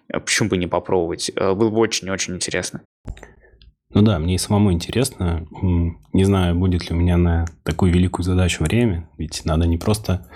[0.10, 1.32] э, почему бы не попробовать?
[1.36, 2.82] Было бы очень-очень интересно.
[3.94, 5.48] Ну да, мне и самому интересно.
[6.12, 10.30] Не знаю, будет ли у меня на такую великую задачу время, ведь надо не просто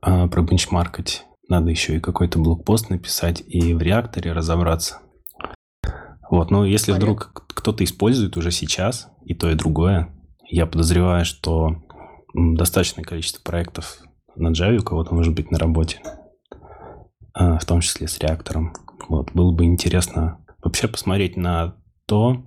[0.00, 5.00] пробенчмаркать надо еще и какой-то блокпост написать и в реакторе разобраться.
[6.30, 7.06] Вот, но если Понятно.
[7.06, 10.14] вдруг кто-то использует уже сейчас и то, и другое,
[10.50, 11.82] я подозреваю, что
[12.34, 13.98] достаточное количество проектов
[14.36, 16.00] на Java у кого-то может быть на работе,
[17.32, 18.72] а, в том числе с реактором.
[19.08, 21.76] Вот, было бы интересно вообще посмотреть на
[22.06, 22.42] то,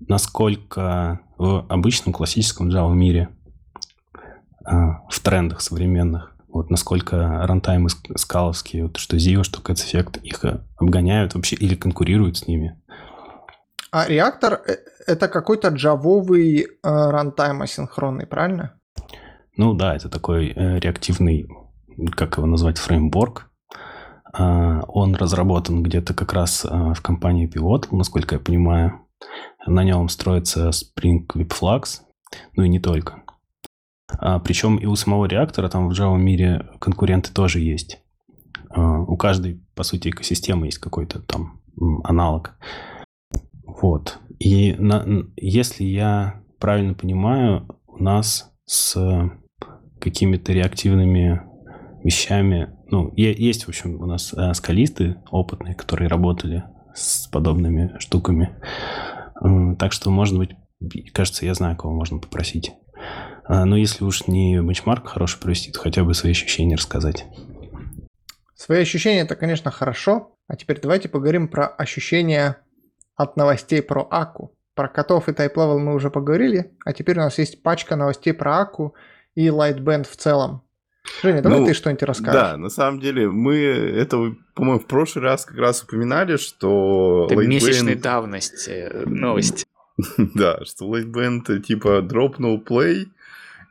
[0.00, 3.30] насколько в обычном классическом Java мире,
[4.64, 10.44] а, в трендах современных, вот насколько рантаймы скаловские, вот, что Zio, что Cats Effect, их
[10.44, 12.80] э, обгоняют вообще или конкурируют с ними.
[13.90, 18.78] А реактор э, это какой-то джавовый э, рантайм асинхронный, правильно?
[19.56, 21.48] Ну да, это такой реактивный,
[22.14, 23.50] как его назвать, фреймворк.
[24.38, 29.00] Э, он разработан где-то как раз в компании Pivot, насколько я понимаю.
[29.66, 32.00] На нем строится Spring Webflux,
[32.54, 33.22] ну и не только.
[34.08, 38.00] А, причем и у самого реактора там в Java мире конкуренты тоже есть.
[38.70, 41.60] А, у каждой, по сути, экосистемы есть какой-то там
[42.04, 42.56] аналог.
[43.64, 44.18] Вот.
[44.38, 45.04] И на,
[45.36, 49.30] если я правильно понимаю, у нас с
[50.00, 51.42] какими-то реактивными
[52.04, 56.64] вещами, ну, есть, в общем, у нас э, скалисты опытные, которые работали
[56.94, 58.56] с подобными штуками.
[59.78, 60.50] Так что, может быть,
[61.12, 62.72] кажется, я знаю, кого можно попросить.
[63.48, 67.26] А, но если уж не бенчмарк хороший провести, то хотя бы свои ощущения рассказать.
[68.54, 70.32] Свои ощущения это, конечно, хорошо.
[70.48, 72.58] А теперь давайте поговорим про ощущения
[73.14, 74.52] от новостей про Аку.
[74.74, 78.58] Про котов и Level мы уже поговорили, а теперь у нас есть пачка новостей про
[78.58, 78.94] Аку
[79.34, 80.62] и Lightband в целом.
[81.22, 82.34] Женя, давай ну, ты что-нибудь расскажешь.
[82.34, 87.26] Да, на самом деле мы это, по-моему, в прошлый раз как раз упоминали, что...
[87.30, 87.46] Это Lightband...
[87.46, 89.66] месячной давности новость.
[90.18, 93.06] Да, что Lightband типа дропнул play,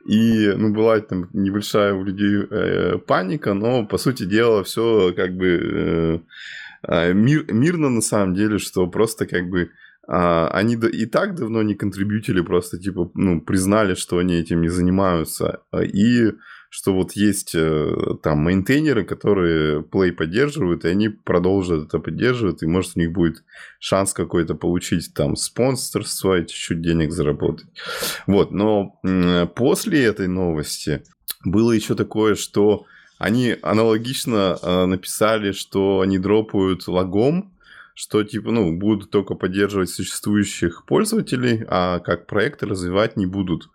[0.06, 5.36] И, ну, была там небольшая у людей э, паника, но, по сути дела, все как
[5.36, 6.18] бы э,
[6.88, 9.70] э, мир, мирно на самом деле, что просто как бы
[10.08, 14.68] а, они и так давно не контрибьютили, просто типа, ну, признали, что они этим не
[14.68, 15.62] занимаются.
[15.74, 16.32] И
[16.70, 22.66] что вот есть э, там мейнтейнеры, которые Play поддерживают, и они продолжат это поддерживать, и
[22.66, 23.44] может у них будет
[23.78, 27.66] шанс какой-то получить там спонсорство и чуть-чуть денег заработать.
[28.26, 29.00] Вот, но
[29.54, 31.02] после этой новости
[31.44, 32.86] было еще такое, что
[33.18, 37.56] они аналогично э, написали, что они дропают лагом,
[37.94, 43.70] что типа, ну, будут только поддерживать существующих пользователей, а как проекты развивать не будут.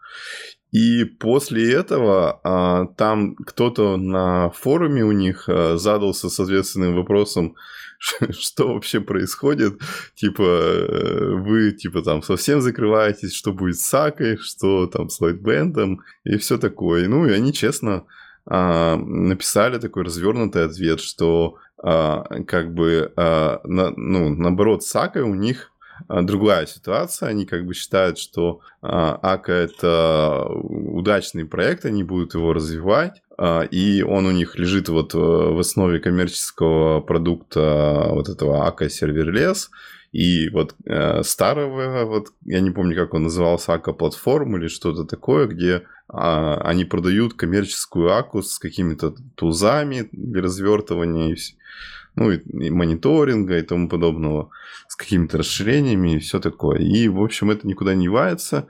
[0.71, 7.55] И после этого а, там кто-то на форуме у них а, задался соответственным вопросом,
[8.29, 9.81] что вообще происходит.
[10.15, 15.19] Типа, э, вы, типа, там совсем закрываетесь, что будет с Akka й, что там с
[15.19, 17.07] Lightbend ом и все такое.
[17.09, 18.05] Ну, и они честно
[18.45, 25.35] а, написали такой развернутый ответ, что а, как бы, ну, наоборот, с Akka й у
[25.35, 25.70] них
[26.07, 27.29] другая ситуация.
[27.29, 33.61] Они как бы считают, что а, Akka это удачный проект, они будут его развивать, а,
[33.61, 39.69] и он у них лежит вот в основе коммерческого продукта вот этого Akka Serverless,
[40.11, 45.05] и вот э, старого, вот я не помню, как он назывался, АКА платформ или что-то
[45.05, 51.37] такое, где э, они продают коммерческую АКУ с какими-то тузами для развертывания и,
[52.15, 54.49] ну, и, и мониторинга и тому подобного,
[54.87, 56.79] с какими-то расширениями и все такое.
[56.79, 58.67] И, в общем, это никуда не девается.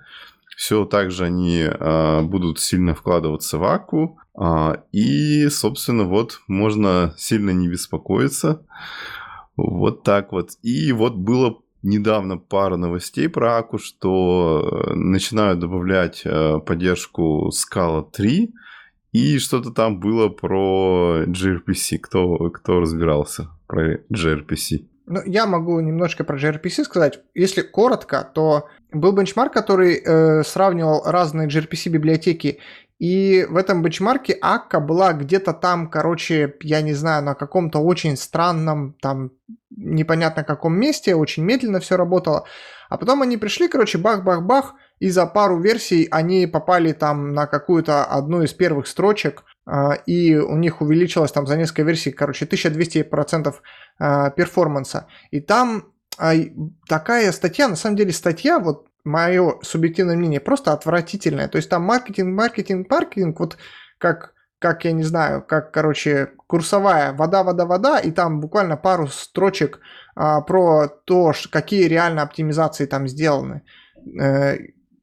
[0.55, 4.19] Все так же они а, будут сильно вкладываться в АКУ.
[4.35, 8.63] А, и, собственно, вот можно сильно не беспокоиться.
[9.57, 10.51] Вот так вот.
[10.61, 18.05] И вот было недавно пара новостей про Аку, что э, начинают добавлять э, поддержку Scala
[18.11, 18.53] 3,
[19.11, 21.99] и что-то там было про gRPC.
[21.99, 24.85] Кто, кто разбирался про gRPC?
[25.07, 27.19] Ну, я могу немножко про gRPC сказать.
[27.33, 32.59] Если коротко, то был бенчмарк, который э, сравнивал разные gRPC библиотеки,
[33.01, 38.15] и в этом бенчмарке Акка была где-то там, короче, я не знаю, на каком-то очень
[38.15, 39.31] странном, там,
[39.71, 42.45] непонятно каком месте, очень медленно все работало.
[42.89, 48.05] А потом они пришли, короче, бах-бах-бах, и за пару версий они попали там на какую-то
[48.05, 53.55] одну из первых строчек, а, и у них увеличилось там за несколько версий, короче, 1200%
[53.97, 55.07] а, перформанса.
[55.31, 55.85] И там
[56.19, 56.33] а,
[56.87, 61.47] такая статья, на самом деле статья, вот мое субъективное мнение, просто отвратительная.
[61.47, 63.57] То есть там маркетинг, маркетинг, маркетинг, вот
[63.97, 69.07] как как, я не знаю, как, короче, курсовая вода, вода, вода, и там буквально пару
[69.07, 69.79] строчек
[70.15, 73.63] а, про то, какие реально оптимизации там сделаны.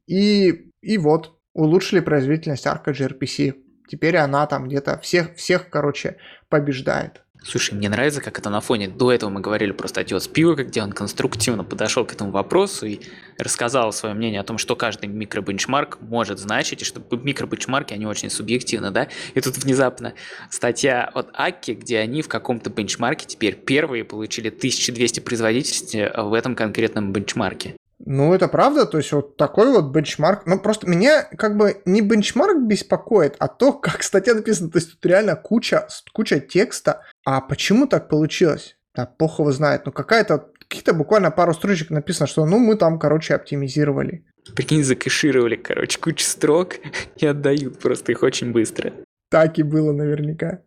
[0.09, 3.55] И, и вот, улучшили производительность арка gRPC.
[3.89, 6.17] Теперь она там где-то всех, всех, короче,
[6.49, 7.23] побеждает.
[7.45, 8.89] Слушай, мне нравится, как это на фоне.
[8.89, 12.87] До этого мы говорили про статью от Спилберга, где он конструктивно подошел к этому вопросу
[12.87, 13.01] и
[13.39, 18.29] рассказал свое мнение о том, что каждый микробенчмарк может значить, и что микробенчмарки, они очень
[18.29, 19.09] субъективны, да?
[19.35, 20.15] И тут внезапно
[20.51, 26.57] статья от Акки, где они в каком-то бенчмарке теперь первые получили 1200 производительности в этом
[26.57, 27.77] конкретном бенчмарке.
[28.05, 30.47] Ну, это правда, то есть вот такой вот бенчмарк.
[30.47, 34.71] Ну, просто меня как бы не бенчмарк беспокоит, а то, как статья написана.
[34.71, 37.03] То есть тут реально куча, куча текста.
[37.25, 38.77] А почему так получилось?
[38.95, 39.83] Да, плохо его знает.
[39.87, 44.25] Ну, какая-то, какие-то буквально пару строчек написано, что ну мы там, короче, оптимизировали.
[44.55, 46.75] Прикинь, закэшировали, короче, кучу строк
[47.17, 48.93] и отдают просто их очень быстро.
[49.31, 50.63] Так и было наверняка.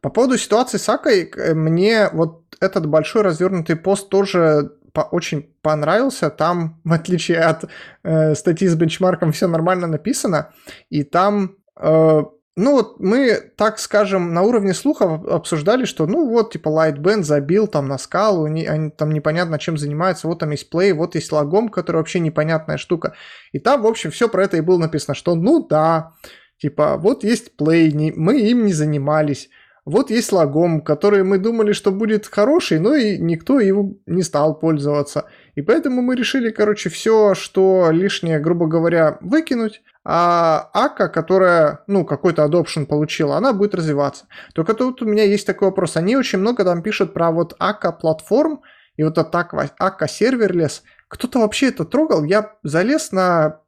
[0.00, 6.30] По поводу ситуации с Акой, мне вот этот большой развернутый пост тоже по очень понравился.
[6.30, 7.66] Там, в отличие от
[8.02, 10.54] э, статьи с бенчмарком, все нормально написано.
[10.88, 12.22] И там, э,
[12.56, 17.66] ну вот мы, так скажем, на уровне слухов обсуждали, что ну вот, типа, Lightband забил
[17.66, 21.30] там на скалу, они, они там непонятно чем занимаются, вот там есть плей, вот есть
[21.30, 23.12] лагом, который вообще непонятная штука.
[23.52, 26.14] И там, в общем, все про это и было написано, что ну да,
[26.56, 29.50] типа, вот есть плей, не, мы им не занимались.
[29.86, 34.58] Вот есть лагом, который мы думали, что будет хороший, но и никто его не стал
[34.58, 35.26] пользоваться.
[35.54, 42.04] И поэтому мы решили, короче, все, что лишнее, грубо говоря, выкинуть, а АКа, которая, ну,
[42.04, 44.26] какой-то adoption получила, она будет развиваться.
[44.54, 45.96] Только тут у меня есть такой вопрос.
[45.96, 48.62] Они очень много там пишут про вот АКа платформ
[48.96, 50.82] и вот это Akka Serverless.
[51.06, 52.24] Кто-то вообще это трогал?
[52.24, 53.60] Я залез на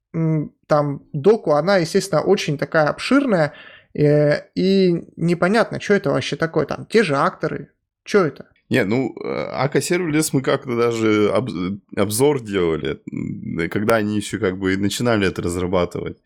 [0.67, 3.53] там доку, она, естественно, очень такая обширная,
[3.95, 6.67] Э, и непонятно, что это вообще такое.
[6.67, 7.71] Там те же акторы.
[8.05, 8.47] Что это?
[8.71, 11.33] Не, ну, Akka Serverless мы как-то даже
[11.97, 13.01] обзор делали,
[13.69, 16.19] когда они еще как бы начинали это разрабатывать.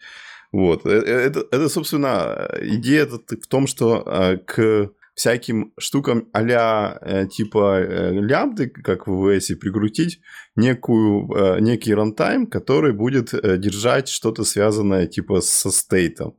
[0.51, 0.85] Вот.
[0.85, 7.81] Э, э, это, это собственно, идея в том, что к всяким штукам а типа
[8.13, 10.21] лямбды, как в ВВС, прикрутить
[10.57, 16.35] некую, некий рантайм, который будет держать что-то связанное типа со стейтом.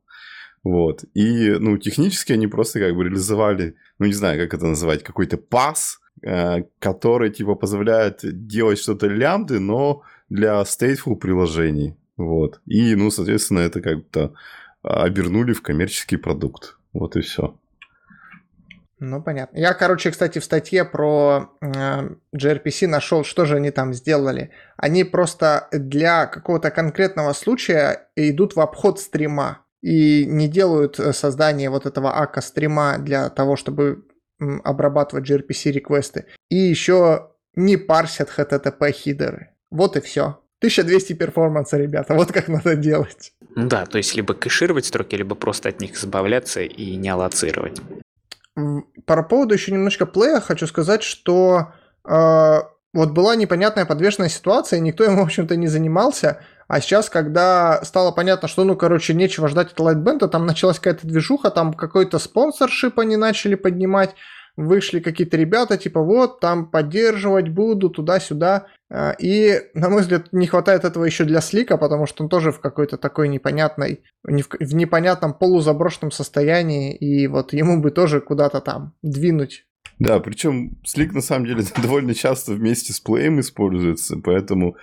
[0.63, 1.03] Вот.
[1.13, 5.37] И, ну, технически они просто как бы реализовали, ну, не знаю, как это называть, какой-то
[5.37, 11.97] пас, э, который, типа, позволяет делать что-то лямбды, но для stateful приложений.
[12.15, 12.61] Вот.
[12.65, 14.33] И, ну, соответственно, это как-то
[14.81, 16.77] обернули в коммерческий продукт.
[16.93, 17.57] Вот и все.
[18.99, 19.57] Ну, понятно.
[19.57, 24.51] Я, короче, кстати, в статье про э, gRPC нашел, что же они там сделали.
[24.77, 31.69] Они просто для какого-то конкретного случая идут в обход стрима и не делают э, создание
[31.69, 34.05] вот этого ака стрима для того, чтобы
[34.63, 36.25] обрабатывать gRPC реквесты.
[36.49, 39.49] И еще не парсят HTTP хидеры.
[39.69, 40.39] Вот и все.
[40.59, 43.33] 1200 перформанса, ребята, вот как надо делать.
[43.55, 47.81] Да, то есть либо кэшировать строки, либо просто от них избавляться и не аллоцировать.
[49.05, 51.73] По поводу еще немножко плея хочу сказать, что
[52.07, 52.59] э,
[52.93, 56.41] вот была непонятная подвешенная ситуация, никто им, в общем-то, не занимался.
[56.67, 61.07] А сейчас, когда стало понятно, что, ну, короче, нечего ждать от Lightband, там началась какая-то
[61.07, 64.15] движуха, там какой-то спонсоршип они начали поднимать,
[64.55, 68.67] вышли какие-то ребята, типа, вот, там поддерживать буду, туда-сюда.
[68.89, 72.51] А, и, на мой взгляд, не хватает этого еще для Слика, потому что он тоже
[72.51, 78.93] в какой-то такой непонятной, в непонятном полузаброшенном состоянии, и вот ему бы тоже куда-то там
[79.01, 79.65] двинуть
[79.99, 84.75] да, причем слик на самом деле довольно часто вместе с плеем используется, поэтому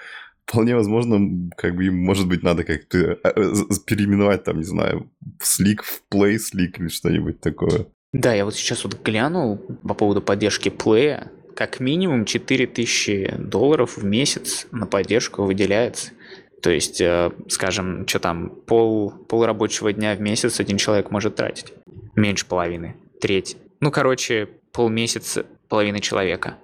[0.51, 3.55] вполне возможно, как бы им, может быть, надо как-то э, э,
[3.87, 5.09] переименовать, там, не знаю,
[5.41, 7.87] слик в play слик или что-нибудь такое.
[8.13, 11.31] Да, я вот сейчас вот глянул по поводу поддержки плея.
[11.55, 16.11] Как минимум 4000 долларов в месяц на поддержку выделяется.
[16.63, 21.37] То есть, э, скажем, что там, пол, пол рабочего дня в месяц один человек может
[21.37, 21.73] тратить.
[22.17, 23.57] Меньше половины, треть.
[23.79, 26.57] Ну, короче, полмесяца половины человека.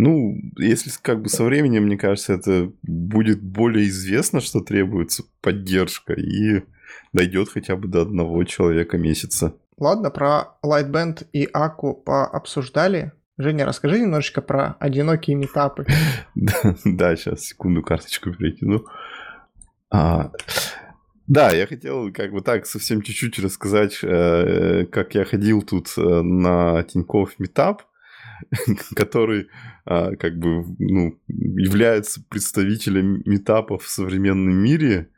[0.00, 6.14] Ну, если как бы со временем, мне кажется, это будет более известно, что требуется поддержка,
[6.14, 6.62] и
[7.12, 9.54] дойдет хотя бы до одного человека месяца.
[9.76, 13.12] Ладно, про Lightband и Аку пообсуждали.
[13.36, 15.84] Женя, расскажи немножечко про одинокие метапы.
[16.84, 18.86] Да, сейчас, секунду, карточку перекину.
[19.90, 20.32] А,
[21.26, 26.00] да, я хотел как бы так совсем чуть-чуть рассказать, э, как я ходил тут э,
[26.00, 27.82] на Тинькофф Метап,
[28.94, 29.48] который
[29.84, 35.08] а, как бы ну, является представителем метапов в современном мире,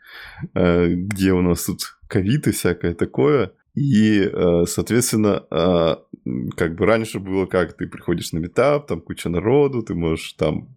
[0.55, 3.53] э, где у нас тут ковид и всякое такое.
[3.75, 6.03] И, э, соответственно, а,
[6.57, 10.77] как бы раньше было как, ты приходишь на метап, там куча народу, ты можешь там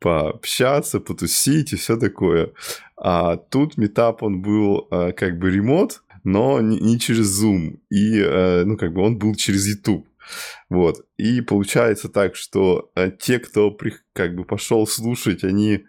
[0.00, 2.52] пообщаться, потусить и все такое.
[2.96, 7.78] А тут метап, он был а, как бы ремонт, но не, через Zoom.
[7.90, 10.06] И, ну, как бы он был через YouTube.
[10.68, 11.06] Вот.
[11.16, 13.76] И получается так, что э, те, кто
[14.12, 15.84] как бы пошел слушать, они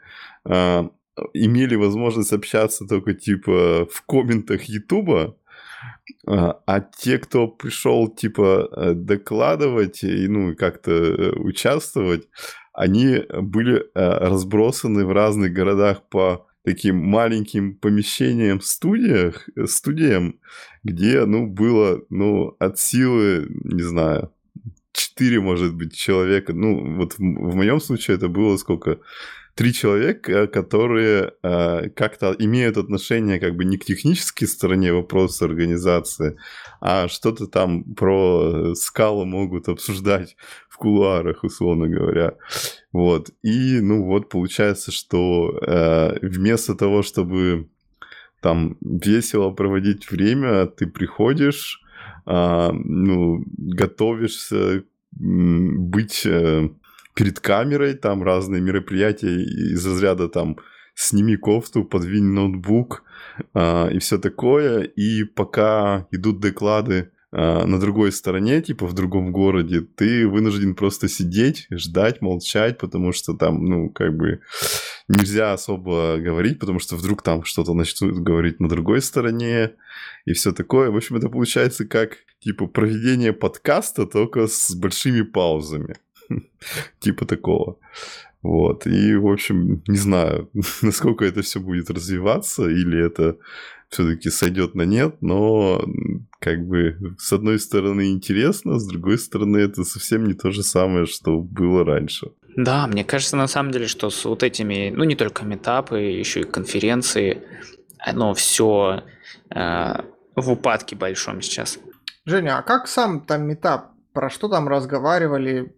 [0.46, 0.90] э,
[1.34, 5.38] имели возможность общаться только типа в комментах Ютуба,
[6.28, 12.28] а, а те, кто пришел типа э, докладывать и ну как-то э, участвовать,
[12.74, 20.40] они были разбросаны в разных городах по таким маленьким помещениям студиях, студиям,
[20.84, 24.32] где, ну, было, ну, от силы, не знаю,
[24.94, 26.54] 4, может быть, человека.
[26.54, 29.00] Ну, вот в, в моем случае это было сколько?
[29.56, 36.38] Три человека, которые э, как-то имеют отношение как бы не к технической стороне вопроса организации,
[36.82, 40.36] а что-то там про скалу могут обсуждать
[40.70, 42.34] в кулуарах, условно говоря.
[42.92, 43.30] Вот.
[43.44, 47.70] И, ну, вот получается, что э, вместо того, чтобы
[48.42, 51.82] там весело проводить время, ты приходишь,
[52.26, 56.70] а, ну, готовишься быть э,
[57.14, 60.58] перед камерой, там разные мероприятия из разряда там
[60.96, 63.04] сними кофту, подвинь ноутбук
[63.54, 64.84] а, и все такое.
[64.84, 71.08] И пока идут доклады а, на другой стороне, типа в другом городе, ты вынужден просто
[71.08, 74.42] сидеть, ждать, молчать, потому что там, ну, как бы
[75.08, 79.72] нельзя особо говорить, потому что вдруг там что-то начнут говорить на другой стороне
[80.26, 80.92] и все такое.
[80.92, 85.96] В общем, это получается как, типа, проведение подкаста, только с большими паузами.
[87.00, 87.78] Типа такого.
[88.42, 88.86] Вот.
[88.88, 90.50] И, в общем, не знаю,
[90.82, 93.38] насколько это все будет развиваться, или это
[93.90, 95.86] все-таки сойдет на нет, но
[96.40, 101.06] как бы с одной стороны интересно, с другой стороны это совсем не то же самое,
[101.06, 102.32] что было раньше.
[102.56, 106.42] Да, мне кажется на самом деле, что с вот этими, ну не только метапы, еще
[106.42, 107.42] и конференции,
[108.00, 109.04] оно все
[109.50, 109.94] э,
[110.36, 111.80] в упадке большом сейчас.
[112.26, 113.93] Женя, а как сам там метап?
[114.14, 115.74] Про что там разговаривали?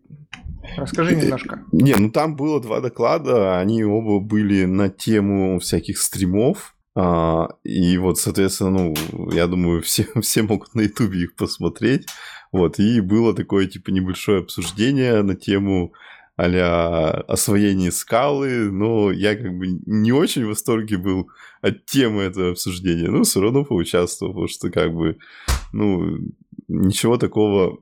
[0.78, 1.64] Расскажи немножко.
[1.72, 6.76] Не, ну там было два доклада, они оба были на тему всяких стримов.
[6.98, 12.08] А, и вот, соответственно, ну, я думаю, все, все могут на ютубе их посмотреть.
[12.52, 15.94] Вот, и было такое, типа, небольшое обсуждение на тему
[16.38, 21.30] а освоение скалы, но я как бы не очень в восторге был
[21.62, 25.18] от темы этого обсуждения, но все равно поучаствовал, потому что как бы,
[25.72, 26.18] ну,
[26.68, 27.80] ничего такого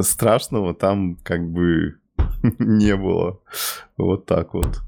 [0.00, 1.98] страшного там как бы
[2.58, 3.40] не было.
[3.96, 4.80] Вот так вот.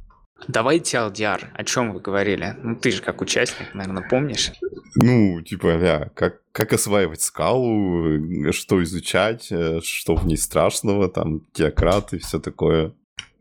[0.48, 1.48] Давайте LDR.
[1.55, 2.57] О чем вы говорили?
[2.62, 4.53] Ну, ты же как участник, наверное, помнишь?
[4.96, 11.46] Ну, типа, ля, как, как осваивать скалу, что изучать, э, что в ней страшного, там,
[11.53, 12.92] теократы, все такое.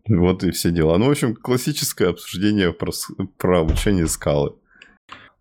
[0.08, 0.98] Вот и все дела.
[0.98, 2.92] Ну, в общем, классическое обсуждение про,
[3.38, 4.56] про обучение скалы.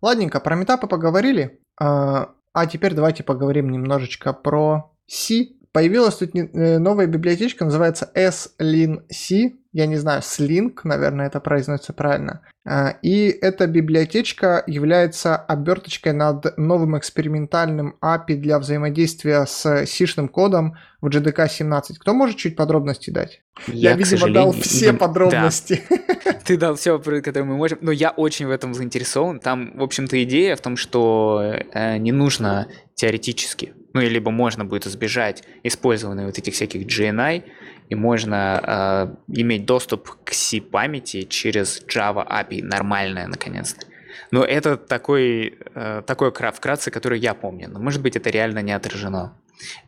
[0.01, 1.59] Ладненько, про метапы поговорили.
[1.79, 9.53] А, а теперь давайте поговорим немножечко про C Появилась тут э, новая библиотечка, называется S-Lin-C.
[9.71, 12.41] Я не знаю, Slink, наверное, это произносится правильно.
[12.65, 20.75] А, и эта библиотечка является оберточкой над новым экспериментальным API для взаимодействия с C-шным кодом
[20.99, 21.99] в JDK 17.
[21.99, 23.41] Кто может чуть подробностей дать?
[23.67, 25.81] Я, я видимо, дал все подробности.
[25.89, 26.33] Да.
[26.45, 27.79] Ты дал все, которые мы можем.
[27.81, 29.39] Но я очень в этом заинтересован.
[29.39, 31.41] Там, в общем-то, идея в том, что
[31.73, 37.43] э, не нужно теоретически ну, и либо можно будет избежать использования вот этих всяких GNI,
[37.89, 43.85] и можно э, иметь доступ к C-памяти через Java API, нормальное, наконец-то.
[44.31, 47.69] Но это такой, э, такой вкратце, который я помню.
[47.69, 49.33] Но может быть это реально не отражено.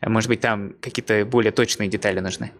[0.02, 2.52] Может быть там какие-то более точные детали нужны.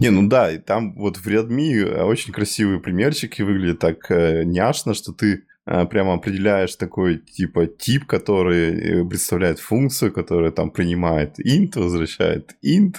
[0.00, 4.94] Не, ну да, и там вот в Redmi очень красивые примерчики выглядят так э, няшно,
[4.94, 5.44] что ты
[5.86, 12.96] прямо определяешь такой типа тип, который э, представляет функцию, которая там принимает int, возвращает int,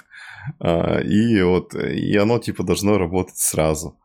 [0.59, 3.97] а, и вот и оно типа должно работать сразу.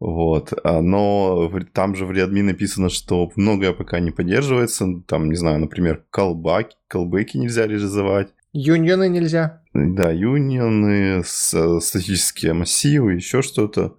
[0.00, 0.52] Вот.
[0.64, 5.00] А, но там же в Redmi написано, что многое пока не поддерживается.
[5.06, 8.34] Там, не знаю, например, колбаки, колбеки нельзя реализовать.
[8.52, 9.62] Юнионы нельзя.
[9.74, 13.96] Да, юнионы, статические массивы, еще что-то.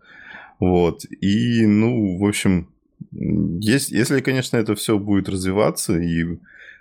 [0.59, 1.05] Вот.
[1.05, 2.67] И, ну, в общем,
[3.11, 6.39] есть, если, конечно, это все будет развиваться и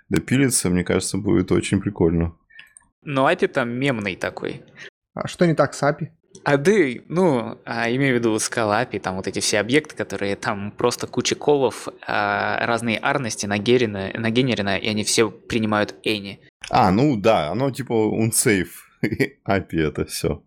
[0.09, 2.35] допилиться, мне кажется, будет очень прикольно.
[3.03, 4.63] Но API там мемный такой.
[5.13, 6.09] А что не так с API?
[6.43, 10.35] А ты, ну, а, имею в виду скала API, там вот эти все объекты, которые
[10.35, 16.39] там просто куча колов, а, разные арности нагенерены, нагенерены, и они все принимают any.
[16.69, 18.69] А, ну да, оно типа unsafe
[19.47, 20.43] API это все.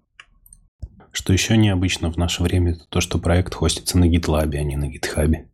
[1.12, 4.76] Что еще необычно в наше время, это то, что проект хостится на GitLab, а не
[4.76, 5.46] на GitHub.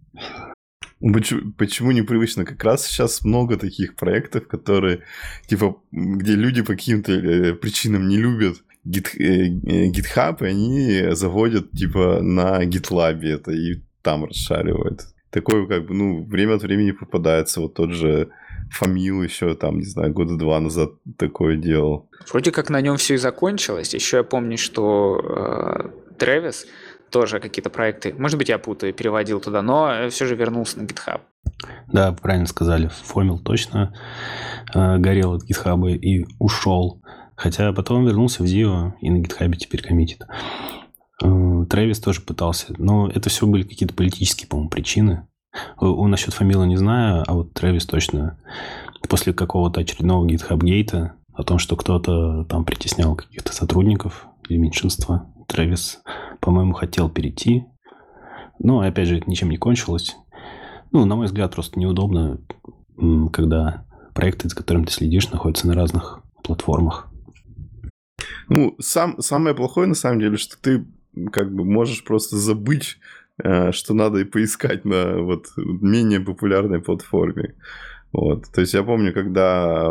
[1.00, 2.44] Почему, почему непривычно?
[2.44, 5.02] Как раз сейчас много таких проектов, которые,
[5.48, 11.14] типа, где люди по каким-то э, причинам не любят гит, э, э, GitHub, и они
[11.14, 15.02] заводят, типа, на GitLab это и там расшаривают.
[15.30, 17.60] Такое, как бы, ну, время от времени попадается.
[17.60, 18.28] Вот тот же
[18.70, 22.08] Фамил еще там, не знаю, года два назад такое делал.
[22.30, 23.94] Вроде как на нем все и закончилось.
[23.94, 26.66] Еще я помню, что э, Трэвис
[27.12, 28.14] тоже какие-то проекты.
[28.18, 31.20] Может быть, я путаю, переводил туда, но все же вернулся на GitHub.
[31.92, 32.88] Да, правильно сказали.
[33.04, 33.94] Фомил точно
[34.74, 37.02] э, горел от GitHub и ушел.
[37.36, 40.22] Хотя потом вернулся в Zio и на GitHub теперь коммитит.
[41.22, 42.74] Э, Трэвис тоже пытался.
[42.78, 45.28] Но это все были какие-то политические, по-моему, причины.
[45.78, 48.38] У, насчет Фамила не знаю, а вот Трэвис точно
[49.08, 55.31] после какого-то очередного GitHub гейта о том, что кто-то там притеснял каких-то сотрудников или меньшинства,
[55.52, 56.02] Трэвис
[56.42, 57.64] по-моему, хотел перейти.
[58.58, 60.16] Но, опять же, это ничем не кончилось.
[60.90, 62.40] Ну, на мой взгляд, просто неудобно,
[63.32, 67.08] когда проекты, за которыми ты следишь, находятся на разных платформах.
[68.48, 70.84] Ну, сам, самое плохое, на самом деле, что ты
[71.32, 72.98] как бы можешь просто забыть,
[73.42, 77.54] э, что надо и поискать на вот менее популярной платформе.
[78.12, 78.46] Вот.
[78.52, 79.90] То есть я помню, когда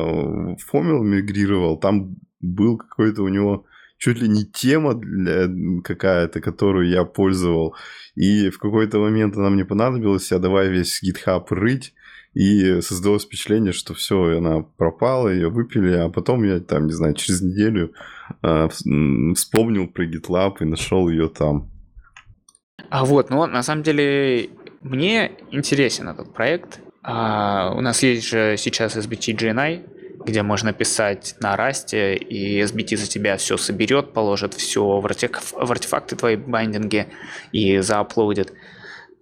[0.68, 3.66] Фомил мигрировал, там был какой-то у него
[4.02, 5.00] чуть ли не тема
[5.84, 7.76] какая-то, которую я пользовал.
[8.16, 11.94] И в какой-то момент она мне понадобилась, я давай весь GitHub рыть.
[12.34, 17.14] И создалось впечатление, что все, она пропала, ее выпили, а потом я там, не знаю,
[17.14, 17.94] через неделю
[18.42, 18.70] э,
[19.36, 21.70] вспомнил про GitLab и нашел ее там.
[22.90, 24.50] А вот, ну на самом деле
[24.82, 26.80] мне интересен этот проект.
[27.04, 32.98] А, у нас есть же сейчас SBT GNI, где можно писать на расте, и SBT
[32.98, 35.54] за тебя все соберет, положит все в, артеф...
[35.54, 37.08] в артефакты твои байдинги
[37.52, 38.54] и зааплодит.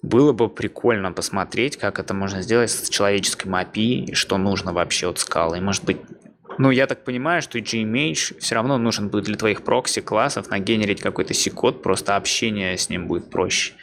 [0.02, 5.10] Было бы прикольно посмотреть, как это можно сделать с человеческим API, и что нужно вообще
[5.10, 5.58] от скалы.
[5.58, 5.98] И может быть,
[6.58, 11.34] ну, я так понимаю, что GMH все равно нужен будет для твоих прокси-классов нагенерить какой-то
[11.34, 13.74] C-код, просто общение с ним будет проще.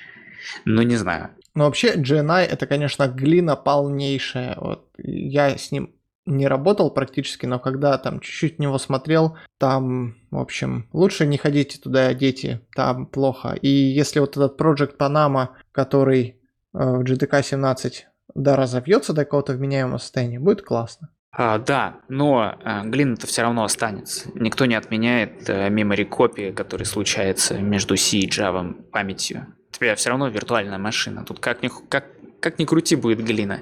[0.65, 1.31] Ну, не знаю.
[1.55, 4.57] Но вообще GNI это, конечно, глина полнейшая.
[4.61, 5.96] Вот я с ним
[6.27, 11.79] не работал практически, но когда там чуть-чуть него смотрел, там, в общем, лучше не ходите
[11.79, 13.57] туда, дети, там плохо.
[13.63, 16.41] И если вот этот Project Panama, который
[16.75, 21.11] э, в GTK 17 да, разовьется до какого-то вменяемого состояния, будет классно.
[21.39, 24.31] А, да, но а, глина-то все равно останется.
[24.35, 29.47] Никто не отменяет а, memory copy, который случается между C и Java памятью.
[29.71, 31.25] Тебя все равно виртуальная машина.
[31.25, 32.07] Тут как ни, как,
[32.41, 33.61] как ни крути будет глина.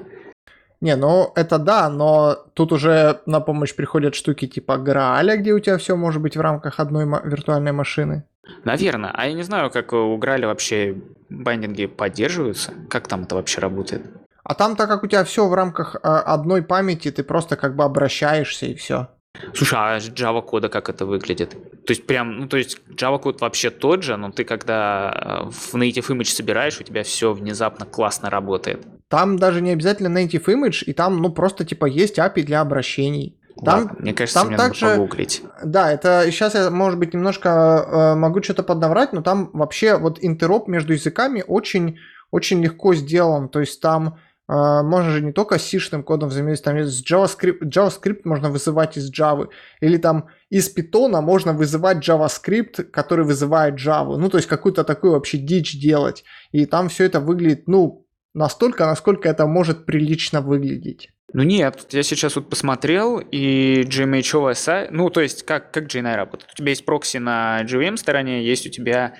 [0.85, 5.59] Не, ну это да, но тут уже на помощь приходят штуки типа Грааля, где у
[5.59, 8.25] тебя все может быть в рамках одной виртуальной машины.
[8.65, 9.11] Наверное.
[9.15, 10.95] А я не знаю, как у Граля вообще
[11.31, 12.75] байдинги поддерживаются.
[12.91, 14.03] Как там это вообще работает?
[14.43, 17.77] А там, так как у тебя все в рамках э, одной памяти, ты просто как
[17.77, 19.09] бы обращаешься и все.
[19.55, 21.53] Слушай, а Java кода как это выглядит?
[21.87, 25.51] То есть прям, ну то есть Java код вообще тот же, но ты когда э,
[25.51, 28.87] в Native Image собираешь, у тебя все внезапно классно работает.
[29.15, 33.39] Там даже не обязательно Native Image, и там, ну просто типа есть API для обращений.
[33.65, 35.43] Там, Ладно, мне кажется, там мне также, надо погуглить.
[35.63, 40.19] Да, это сейчас я, может быть, немножко э, могу что-то поднаврать, но там вообще вот
[40.21, 41.99] интероп между языками очень,
[42.33, 43.49] очень легко сделан.
[43.49, 47.61] То есть там Uh, можно же не только с C-шным кодом взаимодействовать, там с JavaScript,
[47.63, 49.49] JavaScript можно вызывать из Java,
[49.81, 55.15] или там из Python можно вызывать JavaScript, который вызывает Java, ну то есть какую-то такую
[55.15, 58.04] вообще дичь делать, и там все это выглядит, ну,
[58.35, 61.11] настолько, насколько это может прилично выглядеть.
[61.33, 66.15] Ну нет, я сейчас вот посмотрел, и GMH OSI, ну то есть как, как GNI
[66.15, 66.53] работает.
[66.53, 69.15] У тебя есть прокси на GVM стороне, есть у тебя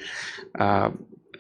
[0.53, 0.95] а,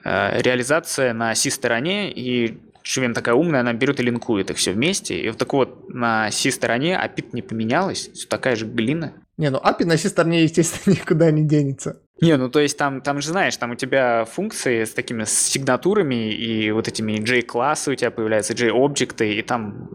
[0.04, 5.18] а, реализация на C-стороне, и Шивен такая умная, она берет и линкует их все вместе.
[5.18, 9.12] И вот так вот на C-стороне API не поменялась, все такая же глина.
[9.36, 12.02] Не, ну API на C-стороне, естественно, никуда не денется.
[12.24, 16.32] Не, ну то есть там, там же знаешь, там у тебя функции с такими сигнатурами
[16.32, 19.90] и вот этими J-классы у тебя появляются, J-объекты, и там...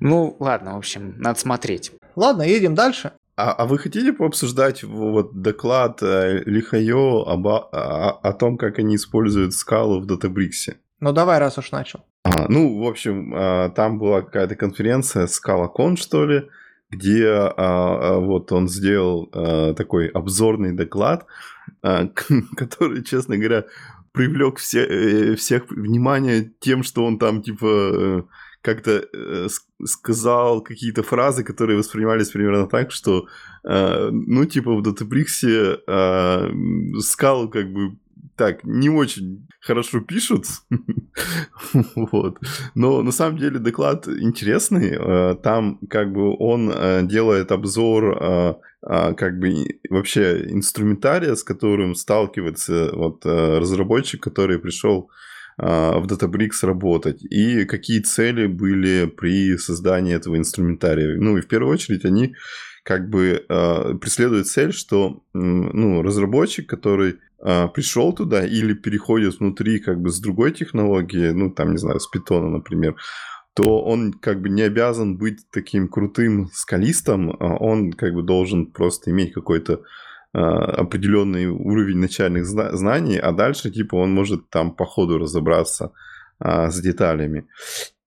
[0.00, 1.92] Ну, ладно, в общем, надо смотреть.
[2.16, 3.12] Ладно, едем дальше.
[3.36, 8.94] А, а вы хотите пообсуждать вот доклад э, Лихайо об, о, о том, как они
[8.94, 10.74] используют скалу в Databricks?
[11.00, 12.04] Ну давай, раз уж начал.
[12.22, 16.48] А, ну, в общем, а, там была какая-то конференция ScalaCon, что ли,
[16.90, 21.26] где а, а, вот он сделал а, такой обзорный доклад,
[21.82, 22.08] а,
[22.56, 23.64] который, честно говоря,
[24.12, 28.22] привлек все, э, всех внимание тем, что он там типа э,
[28.62, 29.48] как-то э,
[29.84, 33.26] сказал какие-то фразы, которые воспринимались примерно так, что
[33.64, 37.98] э, ну типа в Databricks э, скал как бы
[38.36, 40.46] так не очень хорошо пишут.
[41.94, 42.38] вот.
[42.74, 44.96] Но на самом деле доклад интересный.
[44.98, 51.94] Э, там как бы он э, делает обзор э, как бы вообще инструментария, с которым
[51.94, 55.08] сталкивается вот разработчик, который пришел
[55.56, 61.16] в Databricks работать, и какие цели были при создании этого инструментария.
[61.16, 62.34] Ну и в первую очередь они
[62.84, 70.00] как бы э, преследует цель, что ну, разработчик, который пришел туда или переходит внутри как
[70.00, 72.96] бы с другой технологии, ну там, не знаю, с питона, например,
[73.54, 78.66] то он как бы не обязан быть таким крутым скалистом, а он как бы должен
[78.66, 79.74] просто иметь какой-то
[80.32, 85.92] э, определенный уровень начальных зна- знаний, а дальше типа он может там по ходу разобраться
[86.40, 87.46] а, с деталями.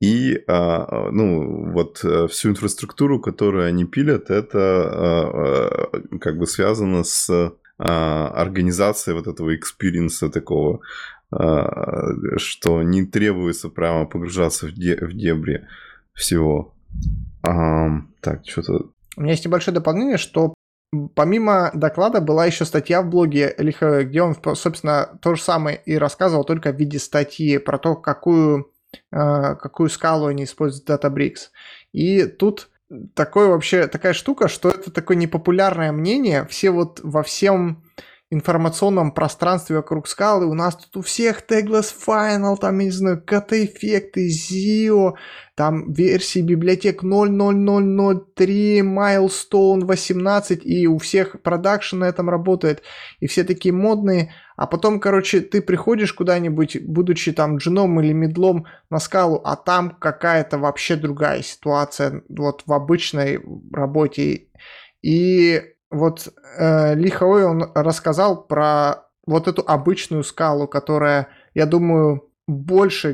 [0.01, 7.03] И, а, ну, вот э, всю инфраструктуру, которую они пилят, это а, как бы связано
[7.03, 10.80] с организацией вот этого experience а такого,
[11.30, 15.67] что не требуется прямо погружаться в, де в дебри
[16.13, 16.73] всего.
[17.41, 18.89] так, что-то...
[19.15, 20.53] У меня есть небольшое дополнение, что
[21.15, 25.97] Помимо доклада была еще статья в блоге Лиха, где он, собственно, то же самое и
[25.97, 28.71] рассказывал, только в виде статьи про то, какую,
[29.11, 31.49] э, какую скалу они используют в Databricks.
[31.91, 32.69] И тут
[33.14, 36.46] такой вообще, такая штука, что это такое непопулярное мнение.
[36.48, 37.84] Все вот во всем
[38.30, 40.46] информационном пространстве вокруг скалы.
[40.48, 45.14] У нас тут у всех Tagless Final, там, я не знаю, ката-эффекты, ZIO,
[45.56, 52.84] там версии библиотек 0.0.0.0.3, Milestone 18, и у всех продакшн на этом работает,
[53.22, 54.34] и все такие модные.
[54.58, 59.91] А потом, короче, ты приходишь куда-нибудь, будучи там джином или медлом на скалу, а там
[59.91, 63.39] какая-то вообще другая ситуация вот в обычной
[63.72, 64.47] работе.
[65.03, 66.28] И вот
[66.58, 73.14] э, Ли он рассказал про вот эту обычную скалу, которая, я думаю, больше,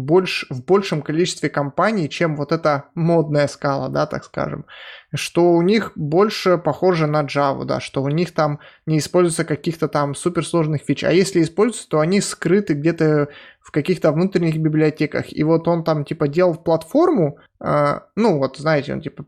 [0.00, 4.66] больше, в большем количестве компаний, чем вот эта модная скала, да, так скажем.
[5.14, 9.88] Что у них больше похоже на Java, да, что у них там не используется каких-то
[9.88, 11.04] там суперсложных фич.
[11.04, 13.28] А если используются, то они скрыты где-то
[13.60, 15.32] в каких-то внутренних библиотеках.
[15.32, 19.26] И вот он там типа делал платформу, э, ну вот знаете, он типа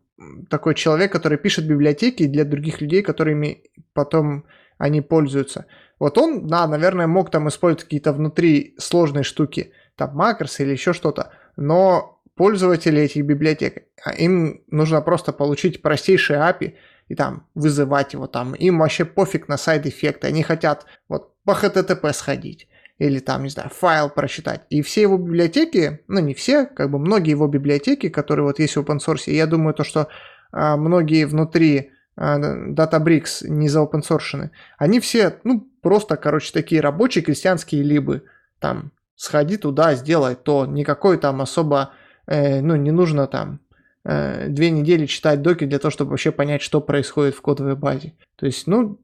[0.48, 4.44] такой человек, который пишет библиотеки для других людей, которыми потом
[4.78, 5.66] они пользуются.
[5.98, 10.92] Вот он, да, наверное, мог там использовать какие-то внутри сложные штуки, там макросы или еще
[10.92, 16.74] что-то, но пользователи этих библиотек, а им нужно просто получить простейшие API
[17.08, 18.54] и там вызывать его там.
[18.54, 22.68] Им вообще пофиг на сайд-эффекты, они хотят вот по HTTP сходить
[22.98, 24.62] или там, не знаю, файл прочитать.
[24.70, 28.76] И все его библиотеки, ну не все, как бы многие его библиотеки, которые вот есть
[28.76, 30.08] в open source, я думаю то, что
[30.52, 36.80] а, многие внутри а, Databricks не за open source, они все, ну, просто, короче, такие
[36.80, 38.24] рабочие крестьянские либы.
[38.60, 40.66] Там, сходи туда, сделай то.
[40.66, 41.92] Никакой там особо,
[42.26, 43.60] э, ну, не нужно там
[44.04, 48.14] э, две недели читать доки для того, чтобы вообще понять, что происходит в кодовой базе.
[48.36, 48.98] То есть, ну,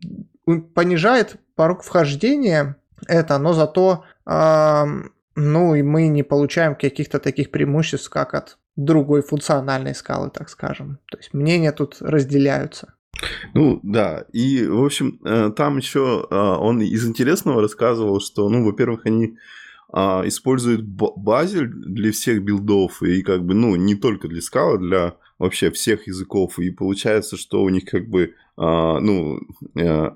[0.75, 4.85] понижает порог вхождения это, но зато, э,
[5.37, 10.99] ну, и мы не получаем каких-то таких преимуществ, как от другой функциональной скалы, так скажем.
[11.11, 12.95] То есть мнения тут разделяются.
[13.55, 14.25] Ну, да.
[14.33, 19.37] И, в общем, э, там еще э, он из интересного рассказывал, что, ну, во-первых, они
[19.93, 25.17] а, используют базель для всех билдов, и как бы, ну, не только для скала, для
[25.39, 26.59] вообще всех языков.
[26.59, 29.41] И получается, что у них как бы, а, ну,
[29.77, 30.11] э,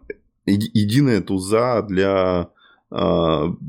[0.46, 2.50] единая туза для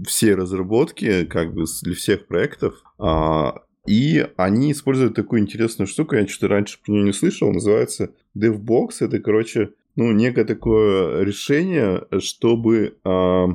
[0.05, 2.83] всей разработки, как бы для всех проектов.
[2.99, 8.11] А, и они используют такую интересную штуку, я что-то раньше про нее не слышал, называется
[8.37, 8.89] DevBox.
[9.01, 13.45] Это, короче, ну, некое такое решение, чтобы э,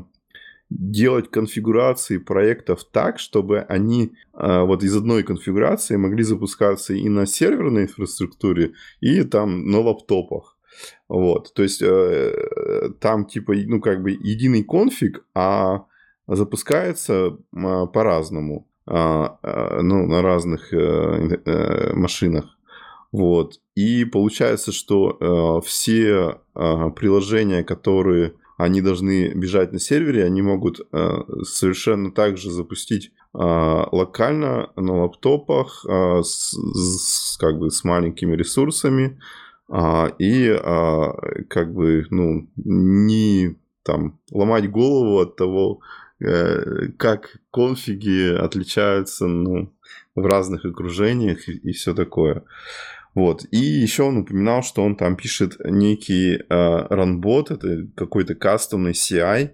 [0.71, 7.27] делать конфигурации проектов так, чтобы они э, вот из одной конфигурации могли запускаться и на
[7.27, 10.57] серверной инфраструктуре, и там на лаптопах.
[11.09, 15.87] Вот, то есть э, там типа, ну, как бы единый конфиг, а
[16.27, 18.69] запускается э, по-разному.
[18.91, 19.39] А,
[19.83, 20.77] ну, на разных э,
[21.45, 22.57] э, машинах.
[23.13, 23.61] Вот.
[23.75, 30.81] И получается, что э, все приложения, которые они должны бежать на сервере, они могут
[31.45, 39.19] совершенно так же запустить локально на лаптопах с, с, как бы с маленькими ресурсами
[40.19, 40.61] и
[41.49, 45.81] как бы ну не там ломать голову от того,
[46.21, 49.73] Э, как конфиги отличаются ну,
[50.17, 52.43] в разных окружениях и, и все такое.
[53.15, 53.45] Вот.
[53.51, 59.51] И еще он упоминал, что он там пишет некий э, ранбот, это какой-то кастомный CI,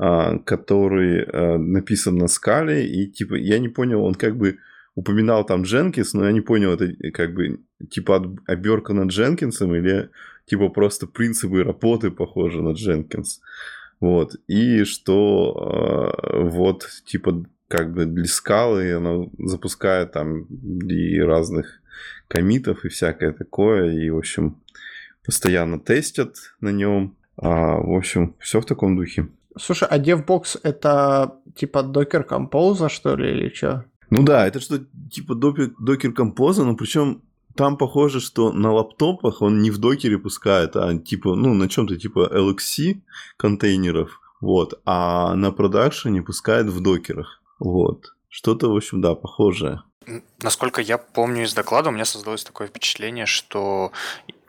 [0.00, 4.58] э, который э, написан на скале, и типа, я не понял, он как бы
[4.94, 10.08] упоминал там Jenkins, но я не понял, это как бы типа оберка над Дженкинсом или
[10.46, 13.40] типа просто принципы работы похожи на Jenkins.
[14.00, 14.36] Вот.
[14.46, 21.80] И что э, вот, типа, как бы для скалы она запускает там и разных
[22.28, 23.92] комитов и всякое такое.
[23.92, 24.56] И, в общем,
[25.24, 27.16] постоянно тестят на нем.
[27.36, 29.28] А, в общем, все в таком духе.
[29.58, 33.84] Слушай, а DevBox это типа Docker Compose, что ли, или что?
[34.10, 34.78] Ну да, это что
[35.10, 37.22] типа Docker Compose, но причем
[37.56, 41.96] там похоже, что на лаптопах он не в докере пускает, а типа, ну, на чем-то
[41.96, 43.00] типа LXC
[43.38, 48.14] контейнеров, вот, а на продакшене пускает в докерах, вот.
[48.28, 49.82] Что-то, в общем, да, похожее.
[50.42, 53.92] Насколько я помню из доклада, у меня создалось такое впечатление, что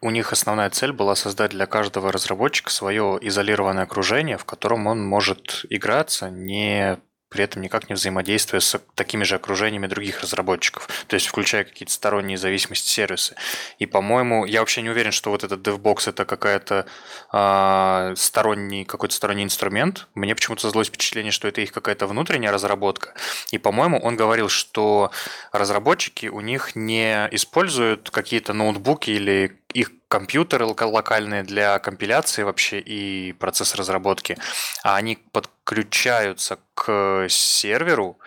[0.02, 5.04] у них основная цель была создать для каждого разработчика свое изолированное окружение, в котором он
[5.04, 7.00] может играться, не
[7.30, 11.92] при этом никак не взаимодействуя с такими же окружениями других разработчиков, то есть включая какие-то
[11.92, 13.36] сторонние зависимости сервисы.
[13.80, 16.86] И, по-моему, я вообще не уверен, что вот этот DevBox это какая-то
[17.34, 20.08] э, сторонний, какой-то сторонний инструмент.
[20.16, 23.14] Мне почему-то создалось впечатление, что это их какая-то внутренняя разработка.
[23.52, 25.12] И, по-моему, он говорил, что
[25.52, 33.34] разработчики у них не используют какие-то ноутбуки или их компьютеры локальные для компиляции вообще и
[33.34, 34.38] процесс разработки,
[34.84, 38.20] а они подключаются к серверу,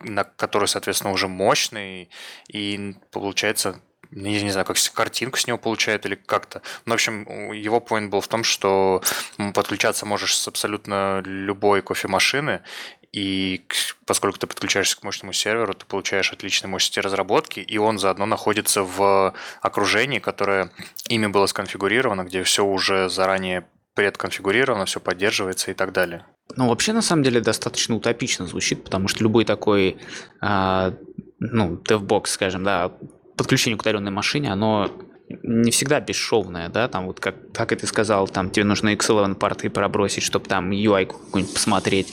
[0.00, 2.10] на который, соответственно, уже мощный,
[2.48, 6.62] и получается не, не знаю, как картинку с него получает или как-то.
[6.84, 9.02] Ну, в общем, его point был в том, что
[9.54, 12.62] подключаться можешь с абсолютно любой кофемашины,
[13.14, 13.62] и
[14.06, 18.82] поскольку ты подключаешься к мощному серверу, ты получаешь отличные мощности разработки, и он заодно находится
[18.82, 20.72] в окружении, которое
[21.08, 26.26] ими было сконфигурировано, где все уже заранее предконфигурировано, все поддерживается и так далее.
[26.56, 29.96] Ну, вообще, на самом деле, достаточно утопично звучит, потому что любой такой,
[30.40, 30.92] а,
[31.38, 32.90] ну, DevBox, скажем, да,
[33.36, 34.90] подключение к удаленной машине, оно
[35.42, 39.36] не всегда бесшовное, да, там вот как, как и ты сказал, там тебе нужно X11
[39.36, 42.12] порты пробросить, чтобы там UI какую-нибудь посмотреть,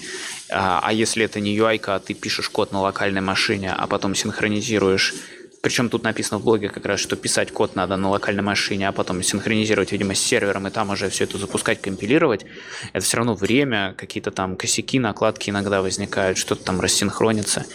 [0.52, 4.16] а, а если это не UI, а ты пишешь код на локальной машине, а потом
[4.16, 5.14] синхронизируешь
[5.62, 8.92] причем тут написано в блоге как раз, что писать код надо на локальной машине, а
[8.92, 12.46] потом синхронизировать, видимо, с сервером, и там уже все это запускать, компилировать.
[12.94, 17.66] Это все равно время, какие-то там косяки, накладки иногда возникают, что-то там рассинхронится.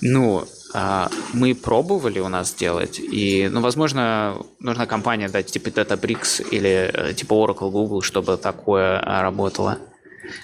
[0.00, 6.48] Ну, а, мы пробовали у нас делать, и, ну, возможно, нужна компания дать типа Databricks
[6.48, 9.78] или э, типа Oracle Google, чтобы такое а, работало.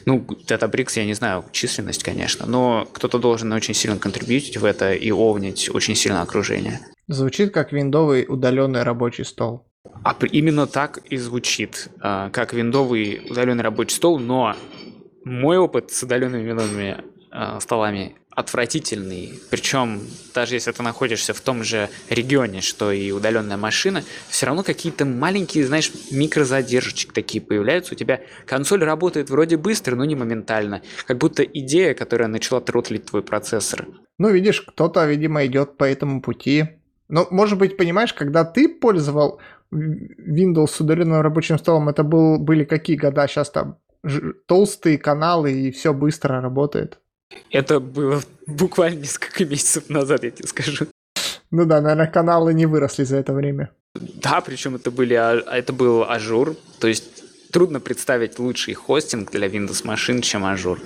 [0.05, 4.93] Ну, Databricks, я не знаю, численность, конечно, но кто-то должен очень сильно контрибьютить в это
[4.93, 6.81] и овнить очень сильно окружение.
[7.07, 9.67] Звучит как виндовый удаленный рабочий стол.
[10.05, 14.55] А именно так и звучит, а, как виндовый удаленный рабочий стол, но
[15.25, 19.41] мой опыт с удаленными виндовыми а, столами отвратительный.
[19.51, 20.01] Причем,
[20.33, 25.05] даже если ты находишься в том же регионе, что и удаленная машина, все равно какие-то
[25.05, 27.95] маленькие, знаешь, микрозадержечки такие появляются.
[27.95, 30.83] У тебя консоль работает вроде быстро, но не моментально.
[31.05, 33.89] Как будто идея, которая начала тротлить твой процессор.
[34.19, 36.81] Ну, видишь, кто-то, видимо, идет по этому пути.
[37.09, 39.41] Ну, может быть, понимаешь, когда ты пользовал
[39.75, 43.27] Windows с удаленным рабочим столом, это был, были какие года?
[43.27, 43.79] Сейчас там
[44.47, 47.01] толстые каналы и все быстро работает.
[47.51, 50.87] Это было буквально несколько месяцев назад, я тебе скажу.
[51.51, 53.71] Ну да, наверное, каналы не выросли за это время.
[53.95, 56.57] Да, причем это, были, а, это был Azure.
[56.79, 60.81] То есть трудно представить лучший хостинг для Windows машин, чем ажур.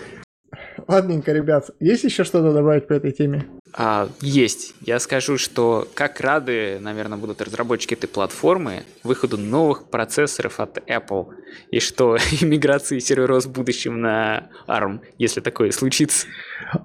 [0.86, 3.46] Ладненько, ребят, есть еще что-то добавить по этой теме?
[3.74, 4.74] А, есть.
[4.82, 11.28] Я скажу, что как рады, наверное, будут разработчики этой платформы выходу новых процессоров от Apple,
[11.70, 16.26] и что и миграции серверов в будущем на ARM, если такое случится.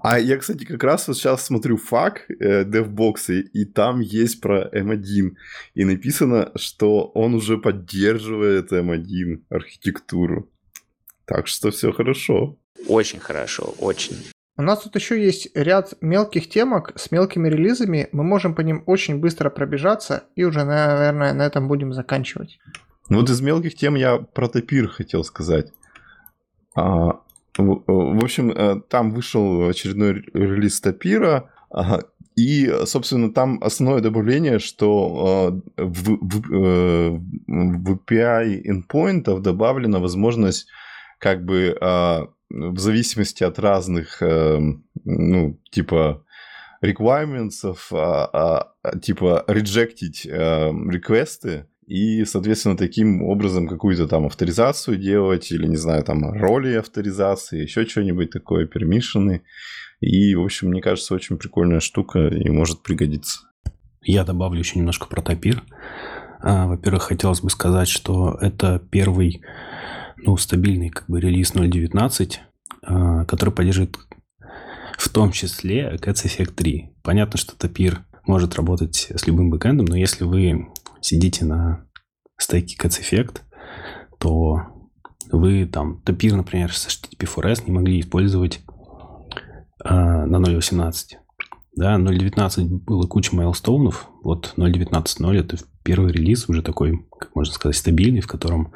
[0.01, 4.39] А я, кстати, как раз вот сейчас смотрю FAQ э, DevBox, и, и там есть
[4.39, 5.35] про M1,
[5.73, 10.49] и написано, что он уже поддерживает M1 архитектуру.
[11.25, 12.57] Так что все хорошо.
[12.87, 14.15] Очень хорошо, очень.
[14.57, 18.09] У нас тут еще есть ряд мелких темок с мелкими релизами.
[18.11, 22.59] Мы можем по ним очень быстро пробежаться и уже, наверное, на этом будем заканчивать.
[23.07, 25.71] Ну вот из мелких тем я про Тапир хотел сказать.
[26.75, 27.19] А,
[27.57, 31.49] в, в общем, э, там вышел очередной релиз Тапира,
[32.35, 37.09] и, собственно, там основное добавление, что э, в, в, э,
[37.47, 40.67] в API endpoint добавлена возможность
[41.19, 44.59] как бы а, в зависимости от разных, э,
[45.03, 46.23] ну, типа,
[46.83, 55.51] requirements, а, а, типа, rejected э, реквесты, и, соответственно, таким образом какую-то там авторизацию делать,
[55.51, 59.43] или, не знаю, там, роли авторизации, еще что-нибудь такое, пермишины.
[60.01, 63.39] И, в общем, мне кажется, очень прикольная штука и может пригодиться.
[64.01, 65.63] Я добавлю еще немножко про Тапир.
[66.41, 69.41] А, во-первых, хотелось бы сказать, что это первый
[70.17, 72.37] ну, стабильный как бы релиз 0.19,
[72.83, 73.97] а, который поддерживает
[74.97, 76.95] в том числе Cats Effect 3.
[77.03, 80.67] Понятно, что Tapir может работать с любым бэкэндом, но если вы
[81.01, 81.85] сидите на
[82.37, 83.41] стейке Cats Effect,
[84.19, 84.61] то
[85.31, 88.61] вы там Tapir, например, с HTTP4S не могли использовать
[89.83, 90.93] э, на 0.18.
[91.75, 94.09] Да, 0.19 было куча майлстоунов.
[94.23, 95.57] Вот 0.19.0 это
[95.87, 98.73] первый релиз, уже такой, как можно сказать, стабильный, в котором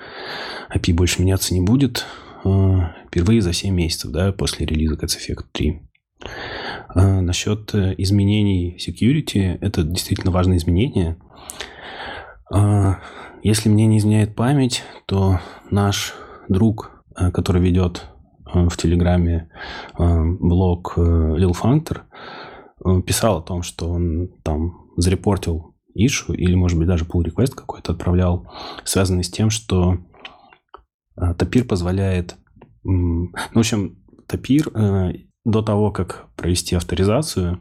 [0.73, 2.05] API больше меняться не будет.
[2.45, 5.81] А, впервые за 7 месяцев, да, после релиза Cats Effect 3.
[6.87, 11.17] А, насчет э, изменений security, это действительно важное изменение.
[13.43, 15.39] Если мне не изменяет память, то
[15.69, 16.13] наш
[16.49, 18.07] друг, который ведет
[18.43, 19.49] в Телеграме
[19.97, 22.01] блог Lil Functor,
[23.03, 27.93] писал о том, что он там зарепортил ишу или, может быть, даже pull request какой-то
[27.93, 28.51] отправлял,
[28.83, 29.97] связанный с тем, что
[31.15, 32.35] Тапир позволяет...
[32.83, 35.13] Ну, в общем, Тапир э,
[35.45, 37.59] до того, как провести авторизацию,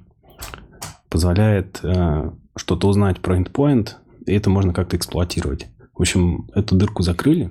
[1.08, 3.90] позволяет э, что-то узнать про endpoint,
[4.26, 5.66] и это можно как-то эксплуатировать.
[5.94, 7.50] В общем, эту дырку закрыли.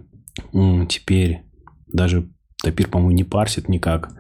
[0.88, 1.44] Теперь
[1.88, 2.32] даже
[2.64, 4.12] Тапир, по-моему, не парсит никак,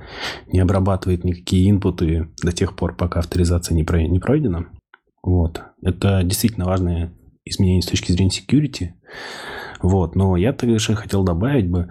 [0.47, 4.01] не обрабатывает никакие инпуты до тех пор, пока авторизация не, про...
[4.01, 4.68] не пройдена.
[5.24, 5.64] Вот.
[5.82, 7.13] Это действительно важное
[7.45, 8.91] изменение с точки зрения security.
[9.82, 10.15] Вот.
[10.15, 11.89] Но я также хотел добавить бы,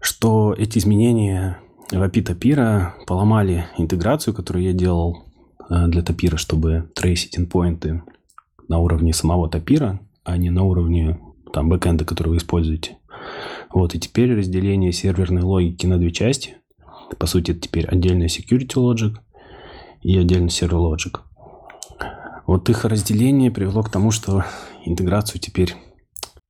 [0.00, 1.58] что эти изменения
[1.90, 5.24] в API Тапира поломали интеграцию, которую я делал
[5.70, 8.02] э, для Тапира, чтобы трейсить endpoinты
[8.68, 11.20] на уровне самого Тапира, а не на уровне
[11.52, 12.98] там бэкэнда, который вы используете.
[13.72, 16.56] Вот, и теперь разделение серверной логики на две части.
[17.18, 19.16] По сути, это теперь отдельная security logic
[20.02, 21.20] и отдельно server logic.
[22.46, 24.44] Вот их разделение привело к тому, что
[24.84, 25.74] интеграцию теперь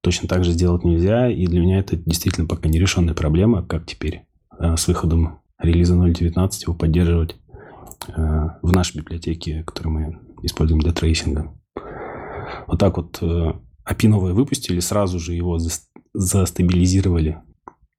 [0.03, 4.27] точно так же сделать нельзя, и для меня это действительно пока нерешенная проблема, как теперь
[4.59, 7.37] э, с выходом релиза 0.19 его поддерживать
[8.09, 8.13] э,
[8.63, 11.53] в нашей библиотеке, которую мы используем для трейсинга.
[12.67, 13.53] Вот так вот э,
[13.89, 15.59] API новое выпустили, сразу же его
[16.13, 17.43] застабилизировали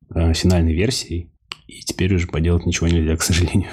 [0.10, 1.34] финальной версией,
[1.68, 3.70] и теперь уже поделать ничего нельзя, к сожалению.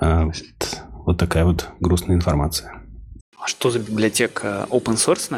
[0.00, 2.79] Вот, вот такая вот грустная информация.
[3.42, 5.34] А что за библиотека open source?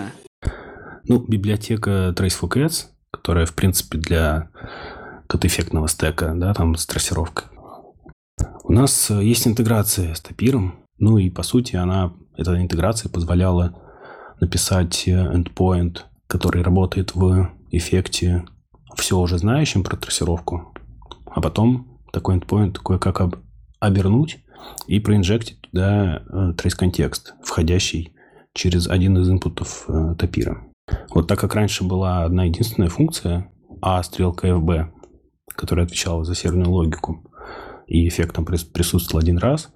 [1.05, 4.51] Ну, библиотека Trace4Cats, которая, в принципе, для
[5.29, 7.45] код-эффектного стека, да, там с трассировкой.
[8.65, 13.81] У нас есть интеграция с топиром, ну и, по сути, она, эта интеграция позволяла
[14.41, 18.45] написать endpoint, который работает в эффекте
[18.97, 20.75] все уже знающим про трассировку,
[21.27, 23.37] а потом такой endpoint кое-как об,
[23.79, 24.41] обернуть
[24.87, 28.13] и проинжектить туда э, трейс-контекст, входящий
[28.55, 30.65] через один из инпутов э, топира.
[31.15, 33.51] Вот так как раньше была одна единственная функция,
[33.81, 34.89] а стрелка FB,
[35.49, 37.25] которая отвечала за серверную логику,
[37.87, 39.73] и эффект там присутствовал один раз,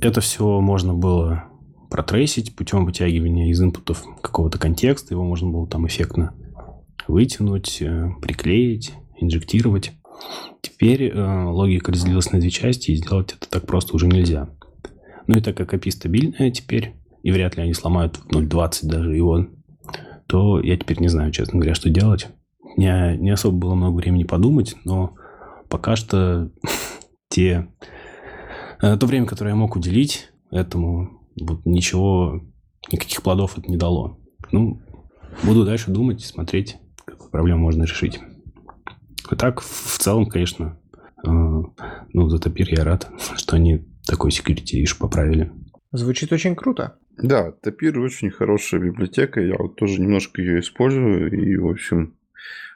[0.00, 1.44] это все можно было
[1.90, 6.34] протрейсить путем вытягивания из инпутов какого-то контекста, его можно было там эффектно
[7.06, 9.92] вытянуть, э, приклеить, инжектировать.
[10.60, 14.48] Теперь э, логика разделилась на две части, и сделать это так просто уже нельзя.
[15.26, 19.14] Ну и так как API стабильная теперь, и вряд ли они сломают в 0.20 даже
[19.14, 19.46] его,
[20.26, 22.28] то я теперь не знаю, честно говоря, что делать.
[22.76, 25.14] Меня не особо было много времени подумать, но
[25.68, 26.50] пока что
[27.28, 27.68] те,
[28.80, 32.40] э, то время, которое я мог уделить этому, вот ничего,
[32.90, 34.18] никаких плодов это не дало.
[34.52, 34.80] Ну,
[35.42, 38.20] буду дальше думать, смотреть, какую проблему можно решить.
[39.30, 40.78] И так, в целом, конечно,
[41.24, 45.52] э, ну, за Топир я рад, что они такой security issue поправили.
[45.92, 46.98] Звучит очень круто.
[47.16, 49.40] Да, Топир очень хорошая библиотека.
[49.40, 51.32] Я вот тоже немножко ее использую.
[51.32, 52.16] И, в общем,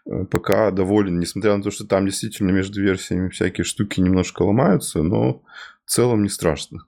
[0.06, 5.02] э, пока доволен, несмотря на то, что там действительно между версиями всякие штуки немножко ломаются,
[5.02, 5.42] но
[5.84, 6.80] в целом не страшно.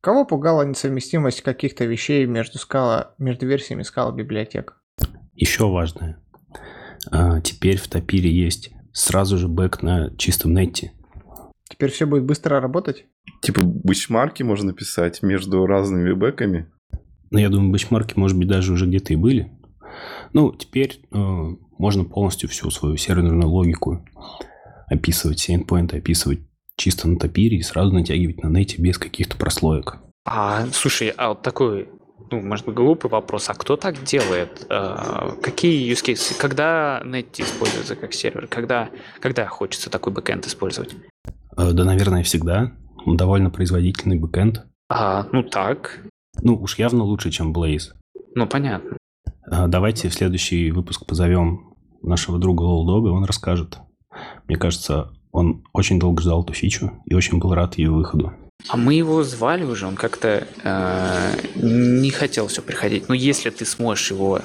[0.00, 4.76] Кого пугала несовместимость каких-то вещей между, скала, между версиями скала библиотек?
[5.34, 6.22] Еще важное.
[7.10, 10.92] А, теперь в Топире есть сразу же бэк на чистом нете.
[11.68, 13.04] Теперь все будет быстро работать?
[13.42, 16.70] Типа бычмарки можно писать между разными бэками?
[17.30, 19.52] Ну, я думаю, бычмарки, может быть, даже уже где-то и были.
[20.32, 21.16] Ну, теперь э,
[21.78, 24.06] можно полностью всю свою серверную логику
[24.86, 26.40] описывать, все эндпоинты описывать
[26.76, 29.98] чисто на топире и сразу натягивать на нете без каких-то прослоек.
[30.24, 31.88] А, слушай, а вот такой,
[32.30, 34.66] ну, может быть, глупый вопрос, а кто так делает?
[34.68, 36.36] А, какие use cases?
[36.38, 38.46] Когда Netty используется как сервер?
[38.48, 38.90] Когда,
[39.20, 40.94] когда хочется такой бэкэнд использовать?
[41.56, 42.72] Э, да, наверное, всегда.
[43.06, 44.64] Довольно производительный бэкэнд.
[44.88, 46.00] А, ну так.
[46.42, 47.92] Ну, уж явно лучше, чем Blaze.
[48.34, 48.96] Ну, понятно.
[49.48, 53.78] А, давайте в следующий выпуск позовем нашего друга Лолдога, он расскажет.
[54.48, 58.32] Мне кажется, он очень долго ждал эту фичу и очень был рад ее выходу.
[58.68, 63.08] А мы его звали уже, он как-то э, не хотел все приходить.
[63.08, 64.40] Но если ты сможешь его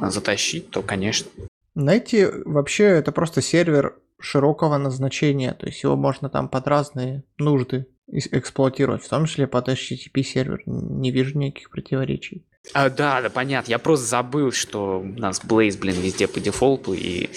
[0.00, 1.30] затащить, то, конечно.
[1.74, 7.86] Знаете, вообще это просто сервер широкого назначения, то есть его можно там под разные нужды
[8.06, 10.62] эксплуатировать, в том числе под HTTP сервер.
[10.66, 12.44] Не вижу никаких противоречий.
[12.72, 13.70] А, да, да, понятно.
[13.70, 17.28] Я просто забыл, что у нас Blaze, блин, везде по дефолту, и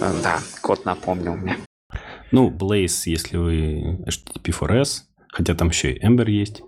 [0.00, 1.58] э, да, код напомнил мне.
[2.32, 6.62] Ну, Blaze, если вы HTTP4S, хотя там еще и Ember есть.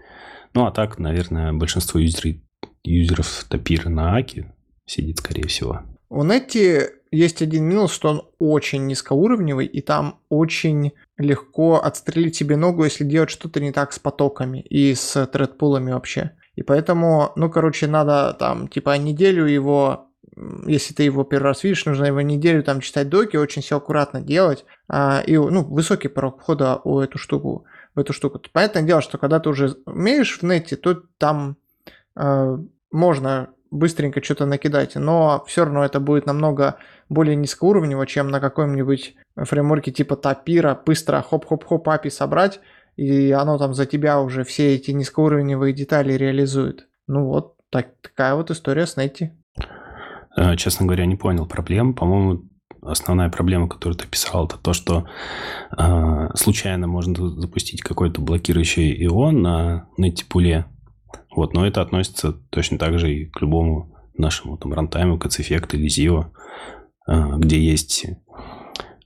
[0.52, 2.36] Ну, а так, наверное, большинство юзеров,
[2.84, 4.52] юзеров Топира на Аки
[4.86, 5.80] сидит, скорее всего.
[6.10, 12.56] У Netty есть один минус, что он очень низкоуровневый, и там очень легко отстрелить себе
[12.56, 16.32] ногу, если делать что-то не так с потоками и с тредпулами вообще.
[16.56, 20.08] И поэтому, ну, короче, надо там, типа, неделю его,
[20.66, 24.20] если ты его первый раз видишь, нужно его неделю там читать доки, очень все аккуратно
[24.20, 24.64] делать.
[24.89, 27.64] А, и, ну, высокий порог входа у эту штуку,
[27.95, 28.41] в эту штуку.
[28.53, 31.57] Понятное дело, что когда ты уже умеешь в нете, то там
[32.16, 32.59] э,
[32.91, 36.78] можно быстренько что-то накидать, но все равно это будет намного
[37.09, 42.61] более низкоуровнево, чем на каком-нибудь фреймворке типа Тапира, быстро хоп-хоп-хоп API собрать,
[42.97, 46.87] и оно там за тебя уже все эти низкоуровневые детали реализует.
[47.09, 49.30] Ну вот, так, такая вот история с Netty.
[50.37, 51.95] Э, честно говоря, не понял проблем.
[51.95, 52.43] По-моему,
[52.82, 55.07] основная проблема, которую ты писал, это то, что
[55.76, 60.66] э, случайно можно запустить какой-то блокирующий ион на нетипуле,
[61.35, 65.89] вот, но это относится точно так же и к любому нашему там рантайму, CACEFFECT или
[65.89, 66.26] ZIO.
[67.07, 68.07] а, где есть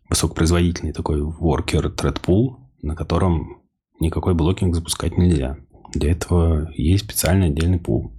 [0.08, 3.62] высокопроизводительный такой worker thread pool, на котором
[4.00, 5.56] никакой блокинг запускать нельзя.
[5.92, 8.17] Для этого есть специальный отдельный пул.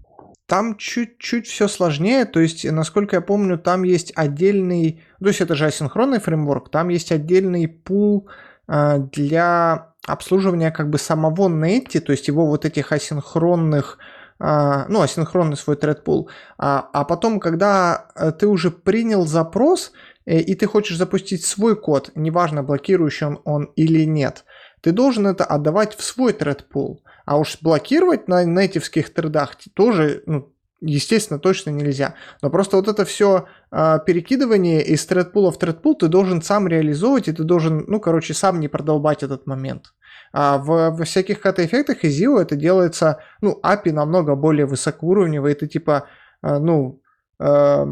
[0.49, 5.53] Там чуть-чуть все сложнее, то есть, насколько я помню, там есть отдельный, то есть это
[5.53, 8.27] же асинхронный фреймворк, там есть отдельный пул
[8.67, 13.99] э, для обслуживания как бы самого Netty, то есть его вот этих асинхронных,
[14.39, 16.25] э, ну, асинхронный свой pool.
[16.57, 19.91] А, а потом, когда э, ты уже принял запрос,
[20.25, 24.45] э, и ты хочешь запустить свой код, неважно, блокирующий он, он или нет,
[24.81, 26.97] ты должен это отдавать в свой pool.
[27.29, 30.51] А уж блокировать на нейтивских тредах тоже, ну,
[30.81, 32.15] естественно, точно нельзя.
[32.41, 37.27] Но просто вот это все э, перекидывание из тредпула в тредпул ты должен сам реализовывать,
[37.27, 39.93] и ты должен, ну, короче, сам не продолбать этот момент.
[40.33, 45.55] А в, во всяких ката-эффектах из IO это делается, ну, API намного более высокоуровневый, и
[45.55, 46.07] ты типа,
[46.41, 46.99] э, ну,
[47.39, 47.85] э,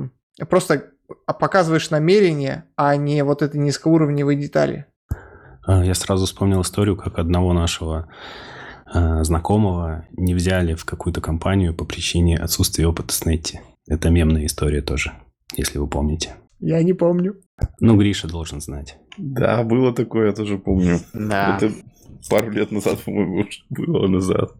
[0.50, 0.94] просто
[1.28, 4.88] показываешь намерение, а не вот этой низкоуровневой детали.
[5.68, 8.08] Я сразу вспомнил историю, как одного нашего
[8.92, 13.60] знакомого не взяли в какую-то компанию по причине отсутствия опыта с Нетти.
[13.88, 15.14] Это мемная история тоже,
[15.56, 16.36] если вы помните.
[16.60, 17.36] Я не помню.
[17.80, 18.98] Ну, Гриша должен знать.
[19.18, 21.00] Да, было такое, я тоже помню.
[21.14, 21.58] Да.
[21.58, 21.72] Это
[22.30, 24.52] пару лет назад, по-моему, было назад.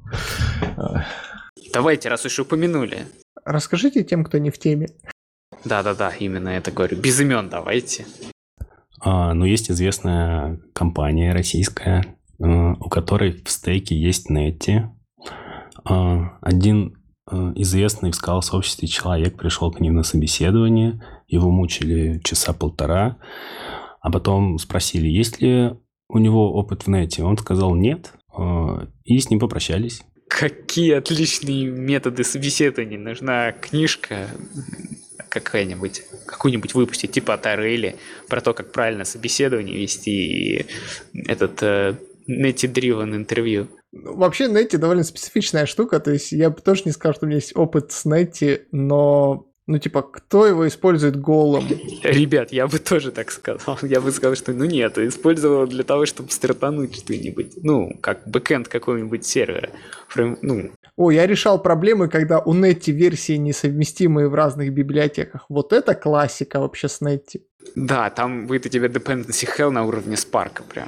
[1.74, 3.06] Давайте, раз уж упомянули.
[3.46, 4.90] Расскажите тем, кто не в теме.
[5.66, 6.98] Да-да-да, именно это говорю.
[6.98, 8.06] Без имен давайте.
[9.00, 14.90] А, ну, есть известная компания российская, у которой в стейке есть Netty.
[15.90, 16.98] Э, один
[17.30, 23.18] э, известный в скал-сообществе человек пришел к ним на собеседование, его мучили часа полтора,
[24.02, 25.72] а потом спросили, есть ли
[26.10, 27.24] у него опыт в нете.
[27.24, 28.14] Он сказал нет,
[29.04, 30.04] и с ним попрощались.
[30.30, 32.98] Какие отличные методы собеседования.
[32.98, 34.28] Нужна книжка
[35.30, 37.44] какая-нибудь, какую-нибудь выпустить, типа от
[38.30, 40.66] про то, как правильно собеседование вести, и
[41.28, 41.62] этот
[42.28, 43.68] Netty-driven интервью.
[43.92, 47.38] Вообще, Netty довольно специфичная штука, то есть я бы тоже не сказал, что у меня
[47.38, 51.66] есть опыт с Netty, но ну, типа, кто его использует голым?
[52.02, 53.78] Ребят, я бы тоже так сказал.
[53.82, 57.58] Я бы сказал, что ну нет, использовал для того, чтобы стартануть что-нибудь.
[57.64, 59.70] Ну, как бэкэнд какого-нибудь сервера.
[60.08, 60.72] Фрейм, ну.
[60.96, 65.46] О, я решал проблемы, когда у Netty версии несовместимые в разных библиотеках.
[65.50, 67.42] Вот это классика вообще с Netty.
[67.76, 70.88] Да, там будет у тебя dependency hell на уровне Spark прям.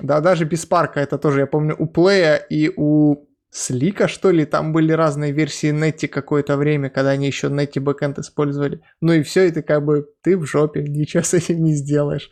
[0.00, 4.44] Да, даже без парка это тоже, я помню, у Плея и у Слика, что ли,
[4.44, 8.82] там были разные версии Netty какое-то время, когда они еще Netty бэкэнд использовали.
[9.00, 12.30] Ну и все, и ты как бы, ты в жопе, ничего с этим не сделаешь.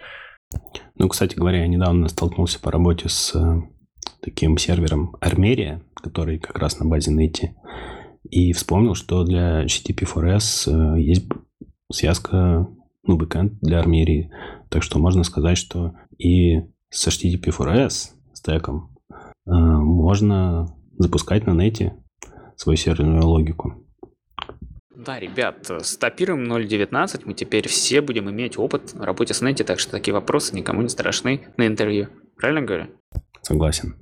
[0.94, 3.62] Ну, кстати говоря, я недавно столкнулся по работе с э,
[4.20, 7.48] таким сервером Armeria, который как раз на базе Netty,
[8.30, 11.26] и вспомнил, что для HTTP4S э, есть
[11.90, 12.68] связка,
[13.04, 14.28] ну, бэкэнд для Armeria.
[14.68, 18.96] Так что можно сказать, что и с HTTP4S стеком
[19.46, 21.94] э, можно запускать на нете
[22.56, 23.86] свою серверную логику.
[24.94, 29.78] Да, ребят, стопируем 0.19, мы теперь все будем иметь опыт в работе с нете, так
[29.78, 32.08] что такие вопросы никому не страшны на интервью.
[32.36, 32.86] Правильно говорю?
[33.42, 33.94] Согласен.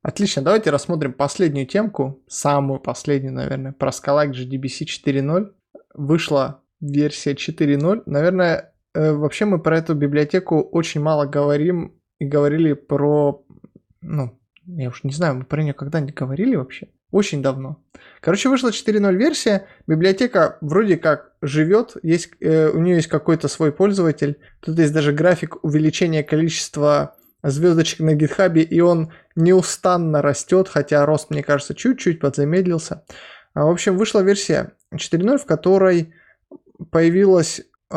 [0.00, 5.50] Отлично, давайте рассмотрим последнюю темку, самую последнюю, наверное, про Scalak GDBC 4.0.
[5.94, 8.04] Вышла версия 4.0.
[8.06, 13.44] Наверное, э, вообще мы про эту библиотеку очень мало говорим и говорили про...
[14.00, 16.88] Ну, я уж не знаю, мы про нее когда-нибудь говорили вообще?
[17.10, 17.82] Очень давно.
[18.20, 23.72] Короче, вышла 4.0 версия, библиотека вроде как живет, есть, э, у нее есть какой-то свой
[23.72, 31.06] пользователь, тут есть даже график увеличения количества звездочек на гитхабе, и он неустанно растет, хотя
[31.06, 33.04] рост, мне кажется, чуть-чуть подзамедлился.
[33.54, 36.12] А, в общем, вышла версия 4.0, в которой
[36.90, 37.94] появилась э,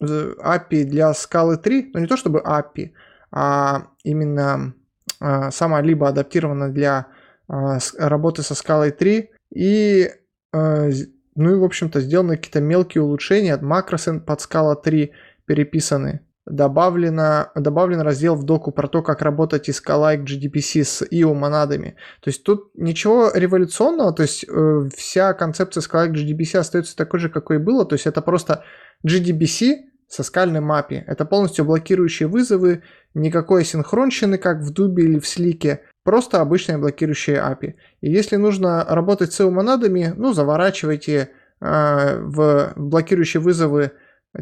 [0.00, 2.92] API для Scala 3, ну не то чтобы API,
[3.32, 4.74] а именно
[5.20, 7.06] а, сама либо адаптирована для
[7.48, 10.10] а, работы со скалой 3 и
[10.52, 10.88] а,
[11.36, 15.12] ну и в общем-то сделаны какие-то мелкие улучшения макросы под скала 3
[15.46, 16.20] переписаны
[16.50, 21.96] добавлено, добавлен раздел в доку про то, как работать из Scalike GDPC с IO монадами.
[22.20, 27.28] То есть тут ничего революционного, то есть э, вся концепция Scalike GDBC остается такой же,
[27.28, 28.64] какой и было, то есть это просто
[29.06, 29.76] GDBC
[30.10, 31.04] со скальным API.
[31.06, 32.82] Это полностью блокирующие вызовы,
[33.14, 37.74] никакой синхронщины, как в Дубе или в Слике, просто обычные блокирующие API.
[38.00, 41.30] И если нужно работать с EU-монадами, ну, заворачивайте
[41.60, 43.92] э, в блокирующие вызовы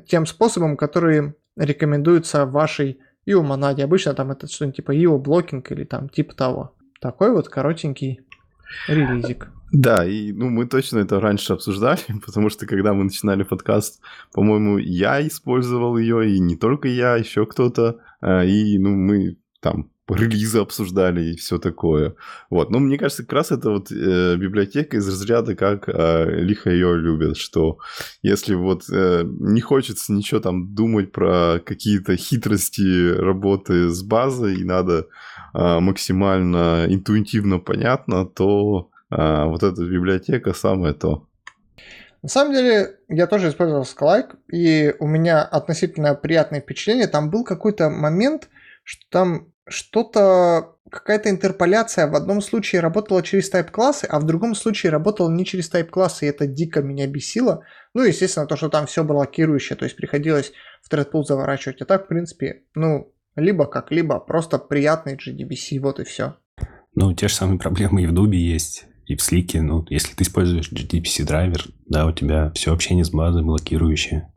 [0.06, 3.84] тем способом, который рекомендуется вашей EU-монаде.
[3.84, 6.74] Обычно там это что-нибудь типа EU-блокинг или там типа того.
[6.98, 8.22] Такой вот коротенький
[8.88, 9.50] релизик.
[9.72, 14.00] Да, и ну, мы точно это раньше обсуждали, потому что когда мы начинали подкаст,
[14.32, 18.00] по-моему, я использовал ее, и не только я, еще кто-то.
[18.20, 22.14] А, и ну, мы там релизы обсуждали и все такое.
[22.50, 22.70] Вот.
[22.70, 26.96] Но мне кажется, как раз это вот э, библиотека из разряда, как э, лихо ее
[26.96, 27.78] любят, что
[28.22, 34.64] если вот э, не хочется ничего там думать про какие-то хитрости работы с базой, и
[34.64, 35.08] надо
[35.54, 41.28] э, максимально интуитивно понятно, то а, вот эта библиотека самое то.
[42.22, 47.06] На самом деле, я тоже использовал Skype, и у меня относительно приятное впечатление.
[47.06, 48.48] Там был какой-то момент,
[48.82, 54.90] что там что-то, какая-то интерполяция в одном случае работала через тайп-классы, а в другом случае
[54.90, 57.64] работала не через тайп-классы, и это дико меня бесило.
[57.94, 60.52] Ну, естественно, то, что там все блокирующее, то есть приходилось
[60.82, 61.80] в thread заворачивать.
[61.82, 66.36] А так, в принципе, ну, либо как-либо, просто приятный GDBC, вот и все.
[66.96, 70.22] Ну, те же самые проблемы и в Дубе есть и в слике, ну, если ты
[70.22, 74.30] используешь GDPC драйвер, да, у тебя все общение с базой блокирующее.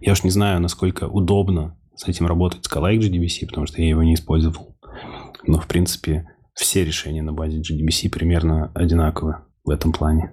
[0.00, 3.88] Я уж не знаю, насколько удобно с этим работать с Scala GDBC, потому что я
[3.90, 4.78] его не использовал.
[5.46, 10.32] Но, в принципе, все решения на базе GDBC примерно одинаковы в этом плане.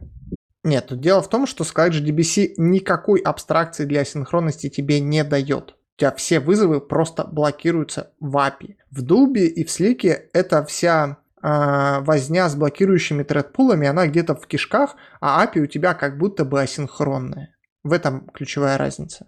[0.64, 5.76] Нет, дело в том, что Scala GDBC никакой абстракции для синхронности тебе не дает.
[5.98, 8.76] У тебя все вызовы просто блокируются в API.
[8.90, 11.18] В Дубе и в Слике это вся
[11.48, 16.62] возня с блокирующими тредпулами, она где-то в кишках, а API у тебя как будто бы
[16.62, 17.56] асинхронная.
[17.84, 19.28] В этом ключевая разница.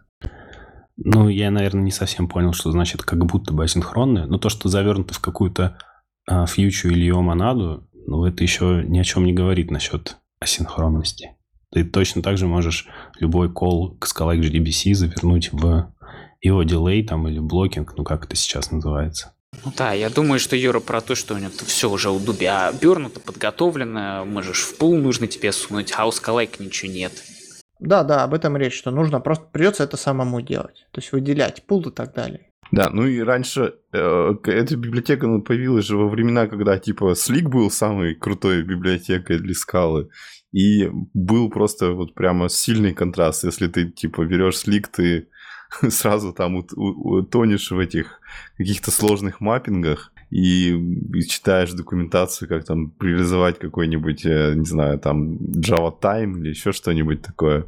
[0.97, 4.25] Ну, я, наверное, не совсем понял, что значит как будто бы асинхронная.
[4.25, 5.77] Но то, что завернуто в какую-то
[6.29, 11.35] э, фьючу или ее монаду, ну, это еще ни о чем не говорит насчет асинхронности.
[11.71, 12.87] Ты точно так же можешь
[13.19, 15.93] любой call к Scala GDBC завернуть в
[16.41, 19.33] его дилей там или блокинг, ну как это сейчас называется.
[19.53, 22.67] Ну да, я думаю, что Юра про то, что у него все уже у Дубя
[22.67, 27.23] обернуто, подготовлено, можешь в пул нужно тебе сунуть, а у Скалайка ничего нет.
[27.79, 30.87] Да, да, об этом речь, что нужно просто придется это самому делать.
[30.91, 32.47] То есть выделять пул и так далее.
[32.71, 37.47] Да, ну и раньше э, эта библиотека ну, появилась же во времена, когда типа Слик
[37.49, 40.09] был самой крутой библиотекой для скалы.
[40.51, 43.43] И был просто вот прямо сильный контраст.
[43.43, 45.29] Если ты типа берешь Слик, ты
[45.89, 48.19] сразу там утонешь в этих
[48.57, 50.75] каких-то сложных маппингах и,
[51.27, 57.21] читаешь документацию, как там реализовать какой-нибудь, э, не знаю, там Java Time или еще что-нибудь
[57.21, 57.67] такое.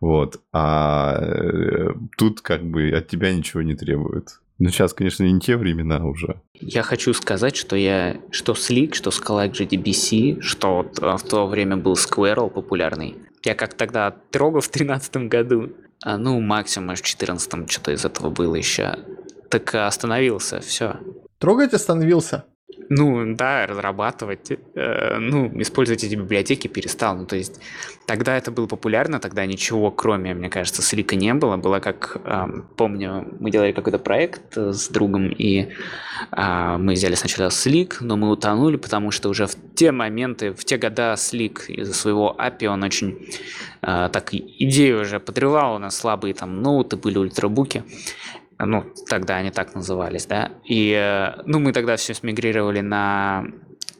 [0.00, 0.40] Вот.
[0.52, 4.40] А э, тут как бы от тебя ничего не требует.
[4.58, 6.40] Ну, сейчас, конечно, не те времена уже.
[6.54, 11.76] Я хочу сказать, что я что Slick, что Scala GDBC, что э, в то время
[11.76, 13.16] был Squirrel популярный.
[13.44, 15.70] Я как тогда трогал в тринадцатом году.
[16.02, 18.96] А, ну, максимум в 14 что-то из этого было еще.
[19.50, 20.96] Так остановился, все.
[21.38, 22.44] Трогать остановился?
[22.92, 27.16] Ну, да, разрабатывать, э, ну, использовать эти библиотеки перестал.
[27.16, 27.60] Ну, то есть
[28.04, 31.56] тогда это было популярно, тогда ничего, кроме, мне кажется, слика не было.
[31.56, 32.46] Было как, э,
[32.76, 35.68] помню, мы делали какой-то проект с другом, и
[36.32, 40.64] э, мы взяли сначала слик, но мы утонули, потому что уже в те моменты, в
[40.64, 43.18] те года слик из-за своего API, он очень
[43.82, 47.84] э, так идею уже подрывал, у нас слабые там ноуты были, ультрабуки
[48.66, 53.46] ну, тогда они так назывались, да, и, э, ну, мы тогда все смигрировали на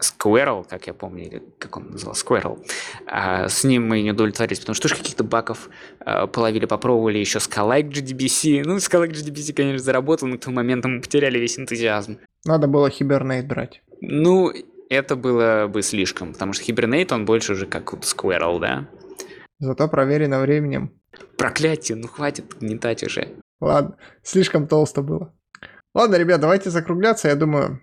[0.00, 2.64] Squirrel, как я помню, или как он называл, Squirrel.
[3.06, 5.68] А с ним мы не удовлетворились, потому что уж каких-то баков
[6.00, 8.62] а, половили, попробовали еще Scalike GDBC.
[8.64, 12.18] Ну, Scalike GDBC, конечно, заработал, но к тому моменту мы потеряли весь энтузиазм.
[12.44, 13.82] Надо было Hibernate брать.
[14.00, 14.52] Ну,
[14.88, 18.88] это было бы слишком, потому что Hibernate, он больше уже как Squirrel, да?
[19.58, 20.92] Зато проверено временем.
[21.36, 23.28] Проклятие, ну хватит гнетать уже.
[23.60, 25.34] Ладно, слишком толсто было.
[25.94, 27.28] Ладно, ребят, давайте закругляться.
[27.28, 27.80] Я думаю,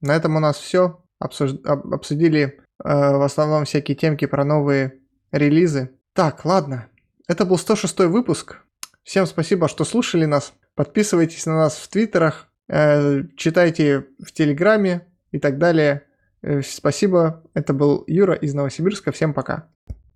[0.00, 1.02] на этом у нас все.
[1.18, 1.52] Обсуж...
[1.64, 5.00] Обсудили э, в основном всякие темки про новые
[5.32, 5.90] релизы.
[6.12, 6.88] Так, ладно.
[7.28, 8.58] Это был 106 выпуск.
[9.02, 10.52] Всем спасибо, что слушали нас.
[10.74, 16.02] Подписывайтесь на нас в твиттерах, э, читайте в телеграме и так далее.
[16.42, 17.42] Э, спасибо.
[17.54, 19.12] Это был Юра из Новосибирска.
[19.12, 19.68] Всем пока.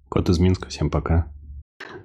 [0.09, 0.68] Кот из Минска.
[0.68, 1.32] Всем пока.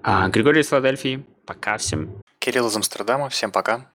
[0.01, 1.25] А, Григорий из Филадельфии.
[1.45, 2.21] Пока всем.
[2.39, 3.29] Кирилл из Амстердама.
[3.29, 3.91] Всем пока.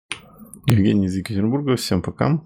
[0.67, 1.77] Евгений из Екатеринбурга.
[1.77, 2.41] Всем пока.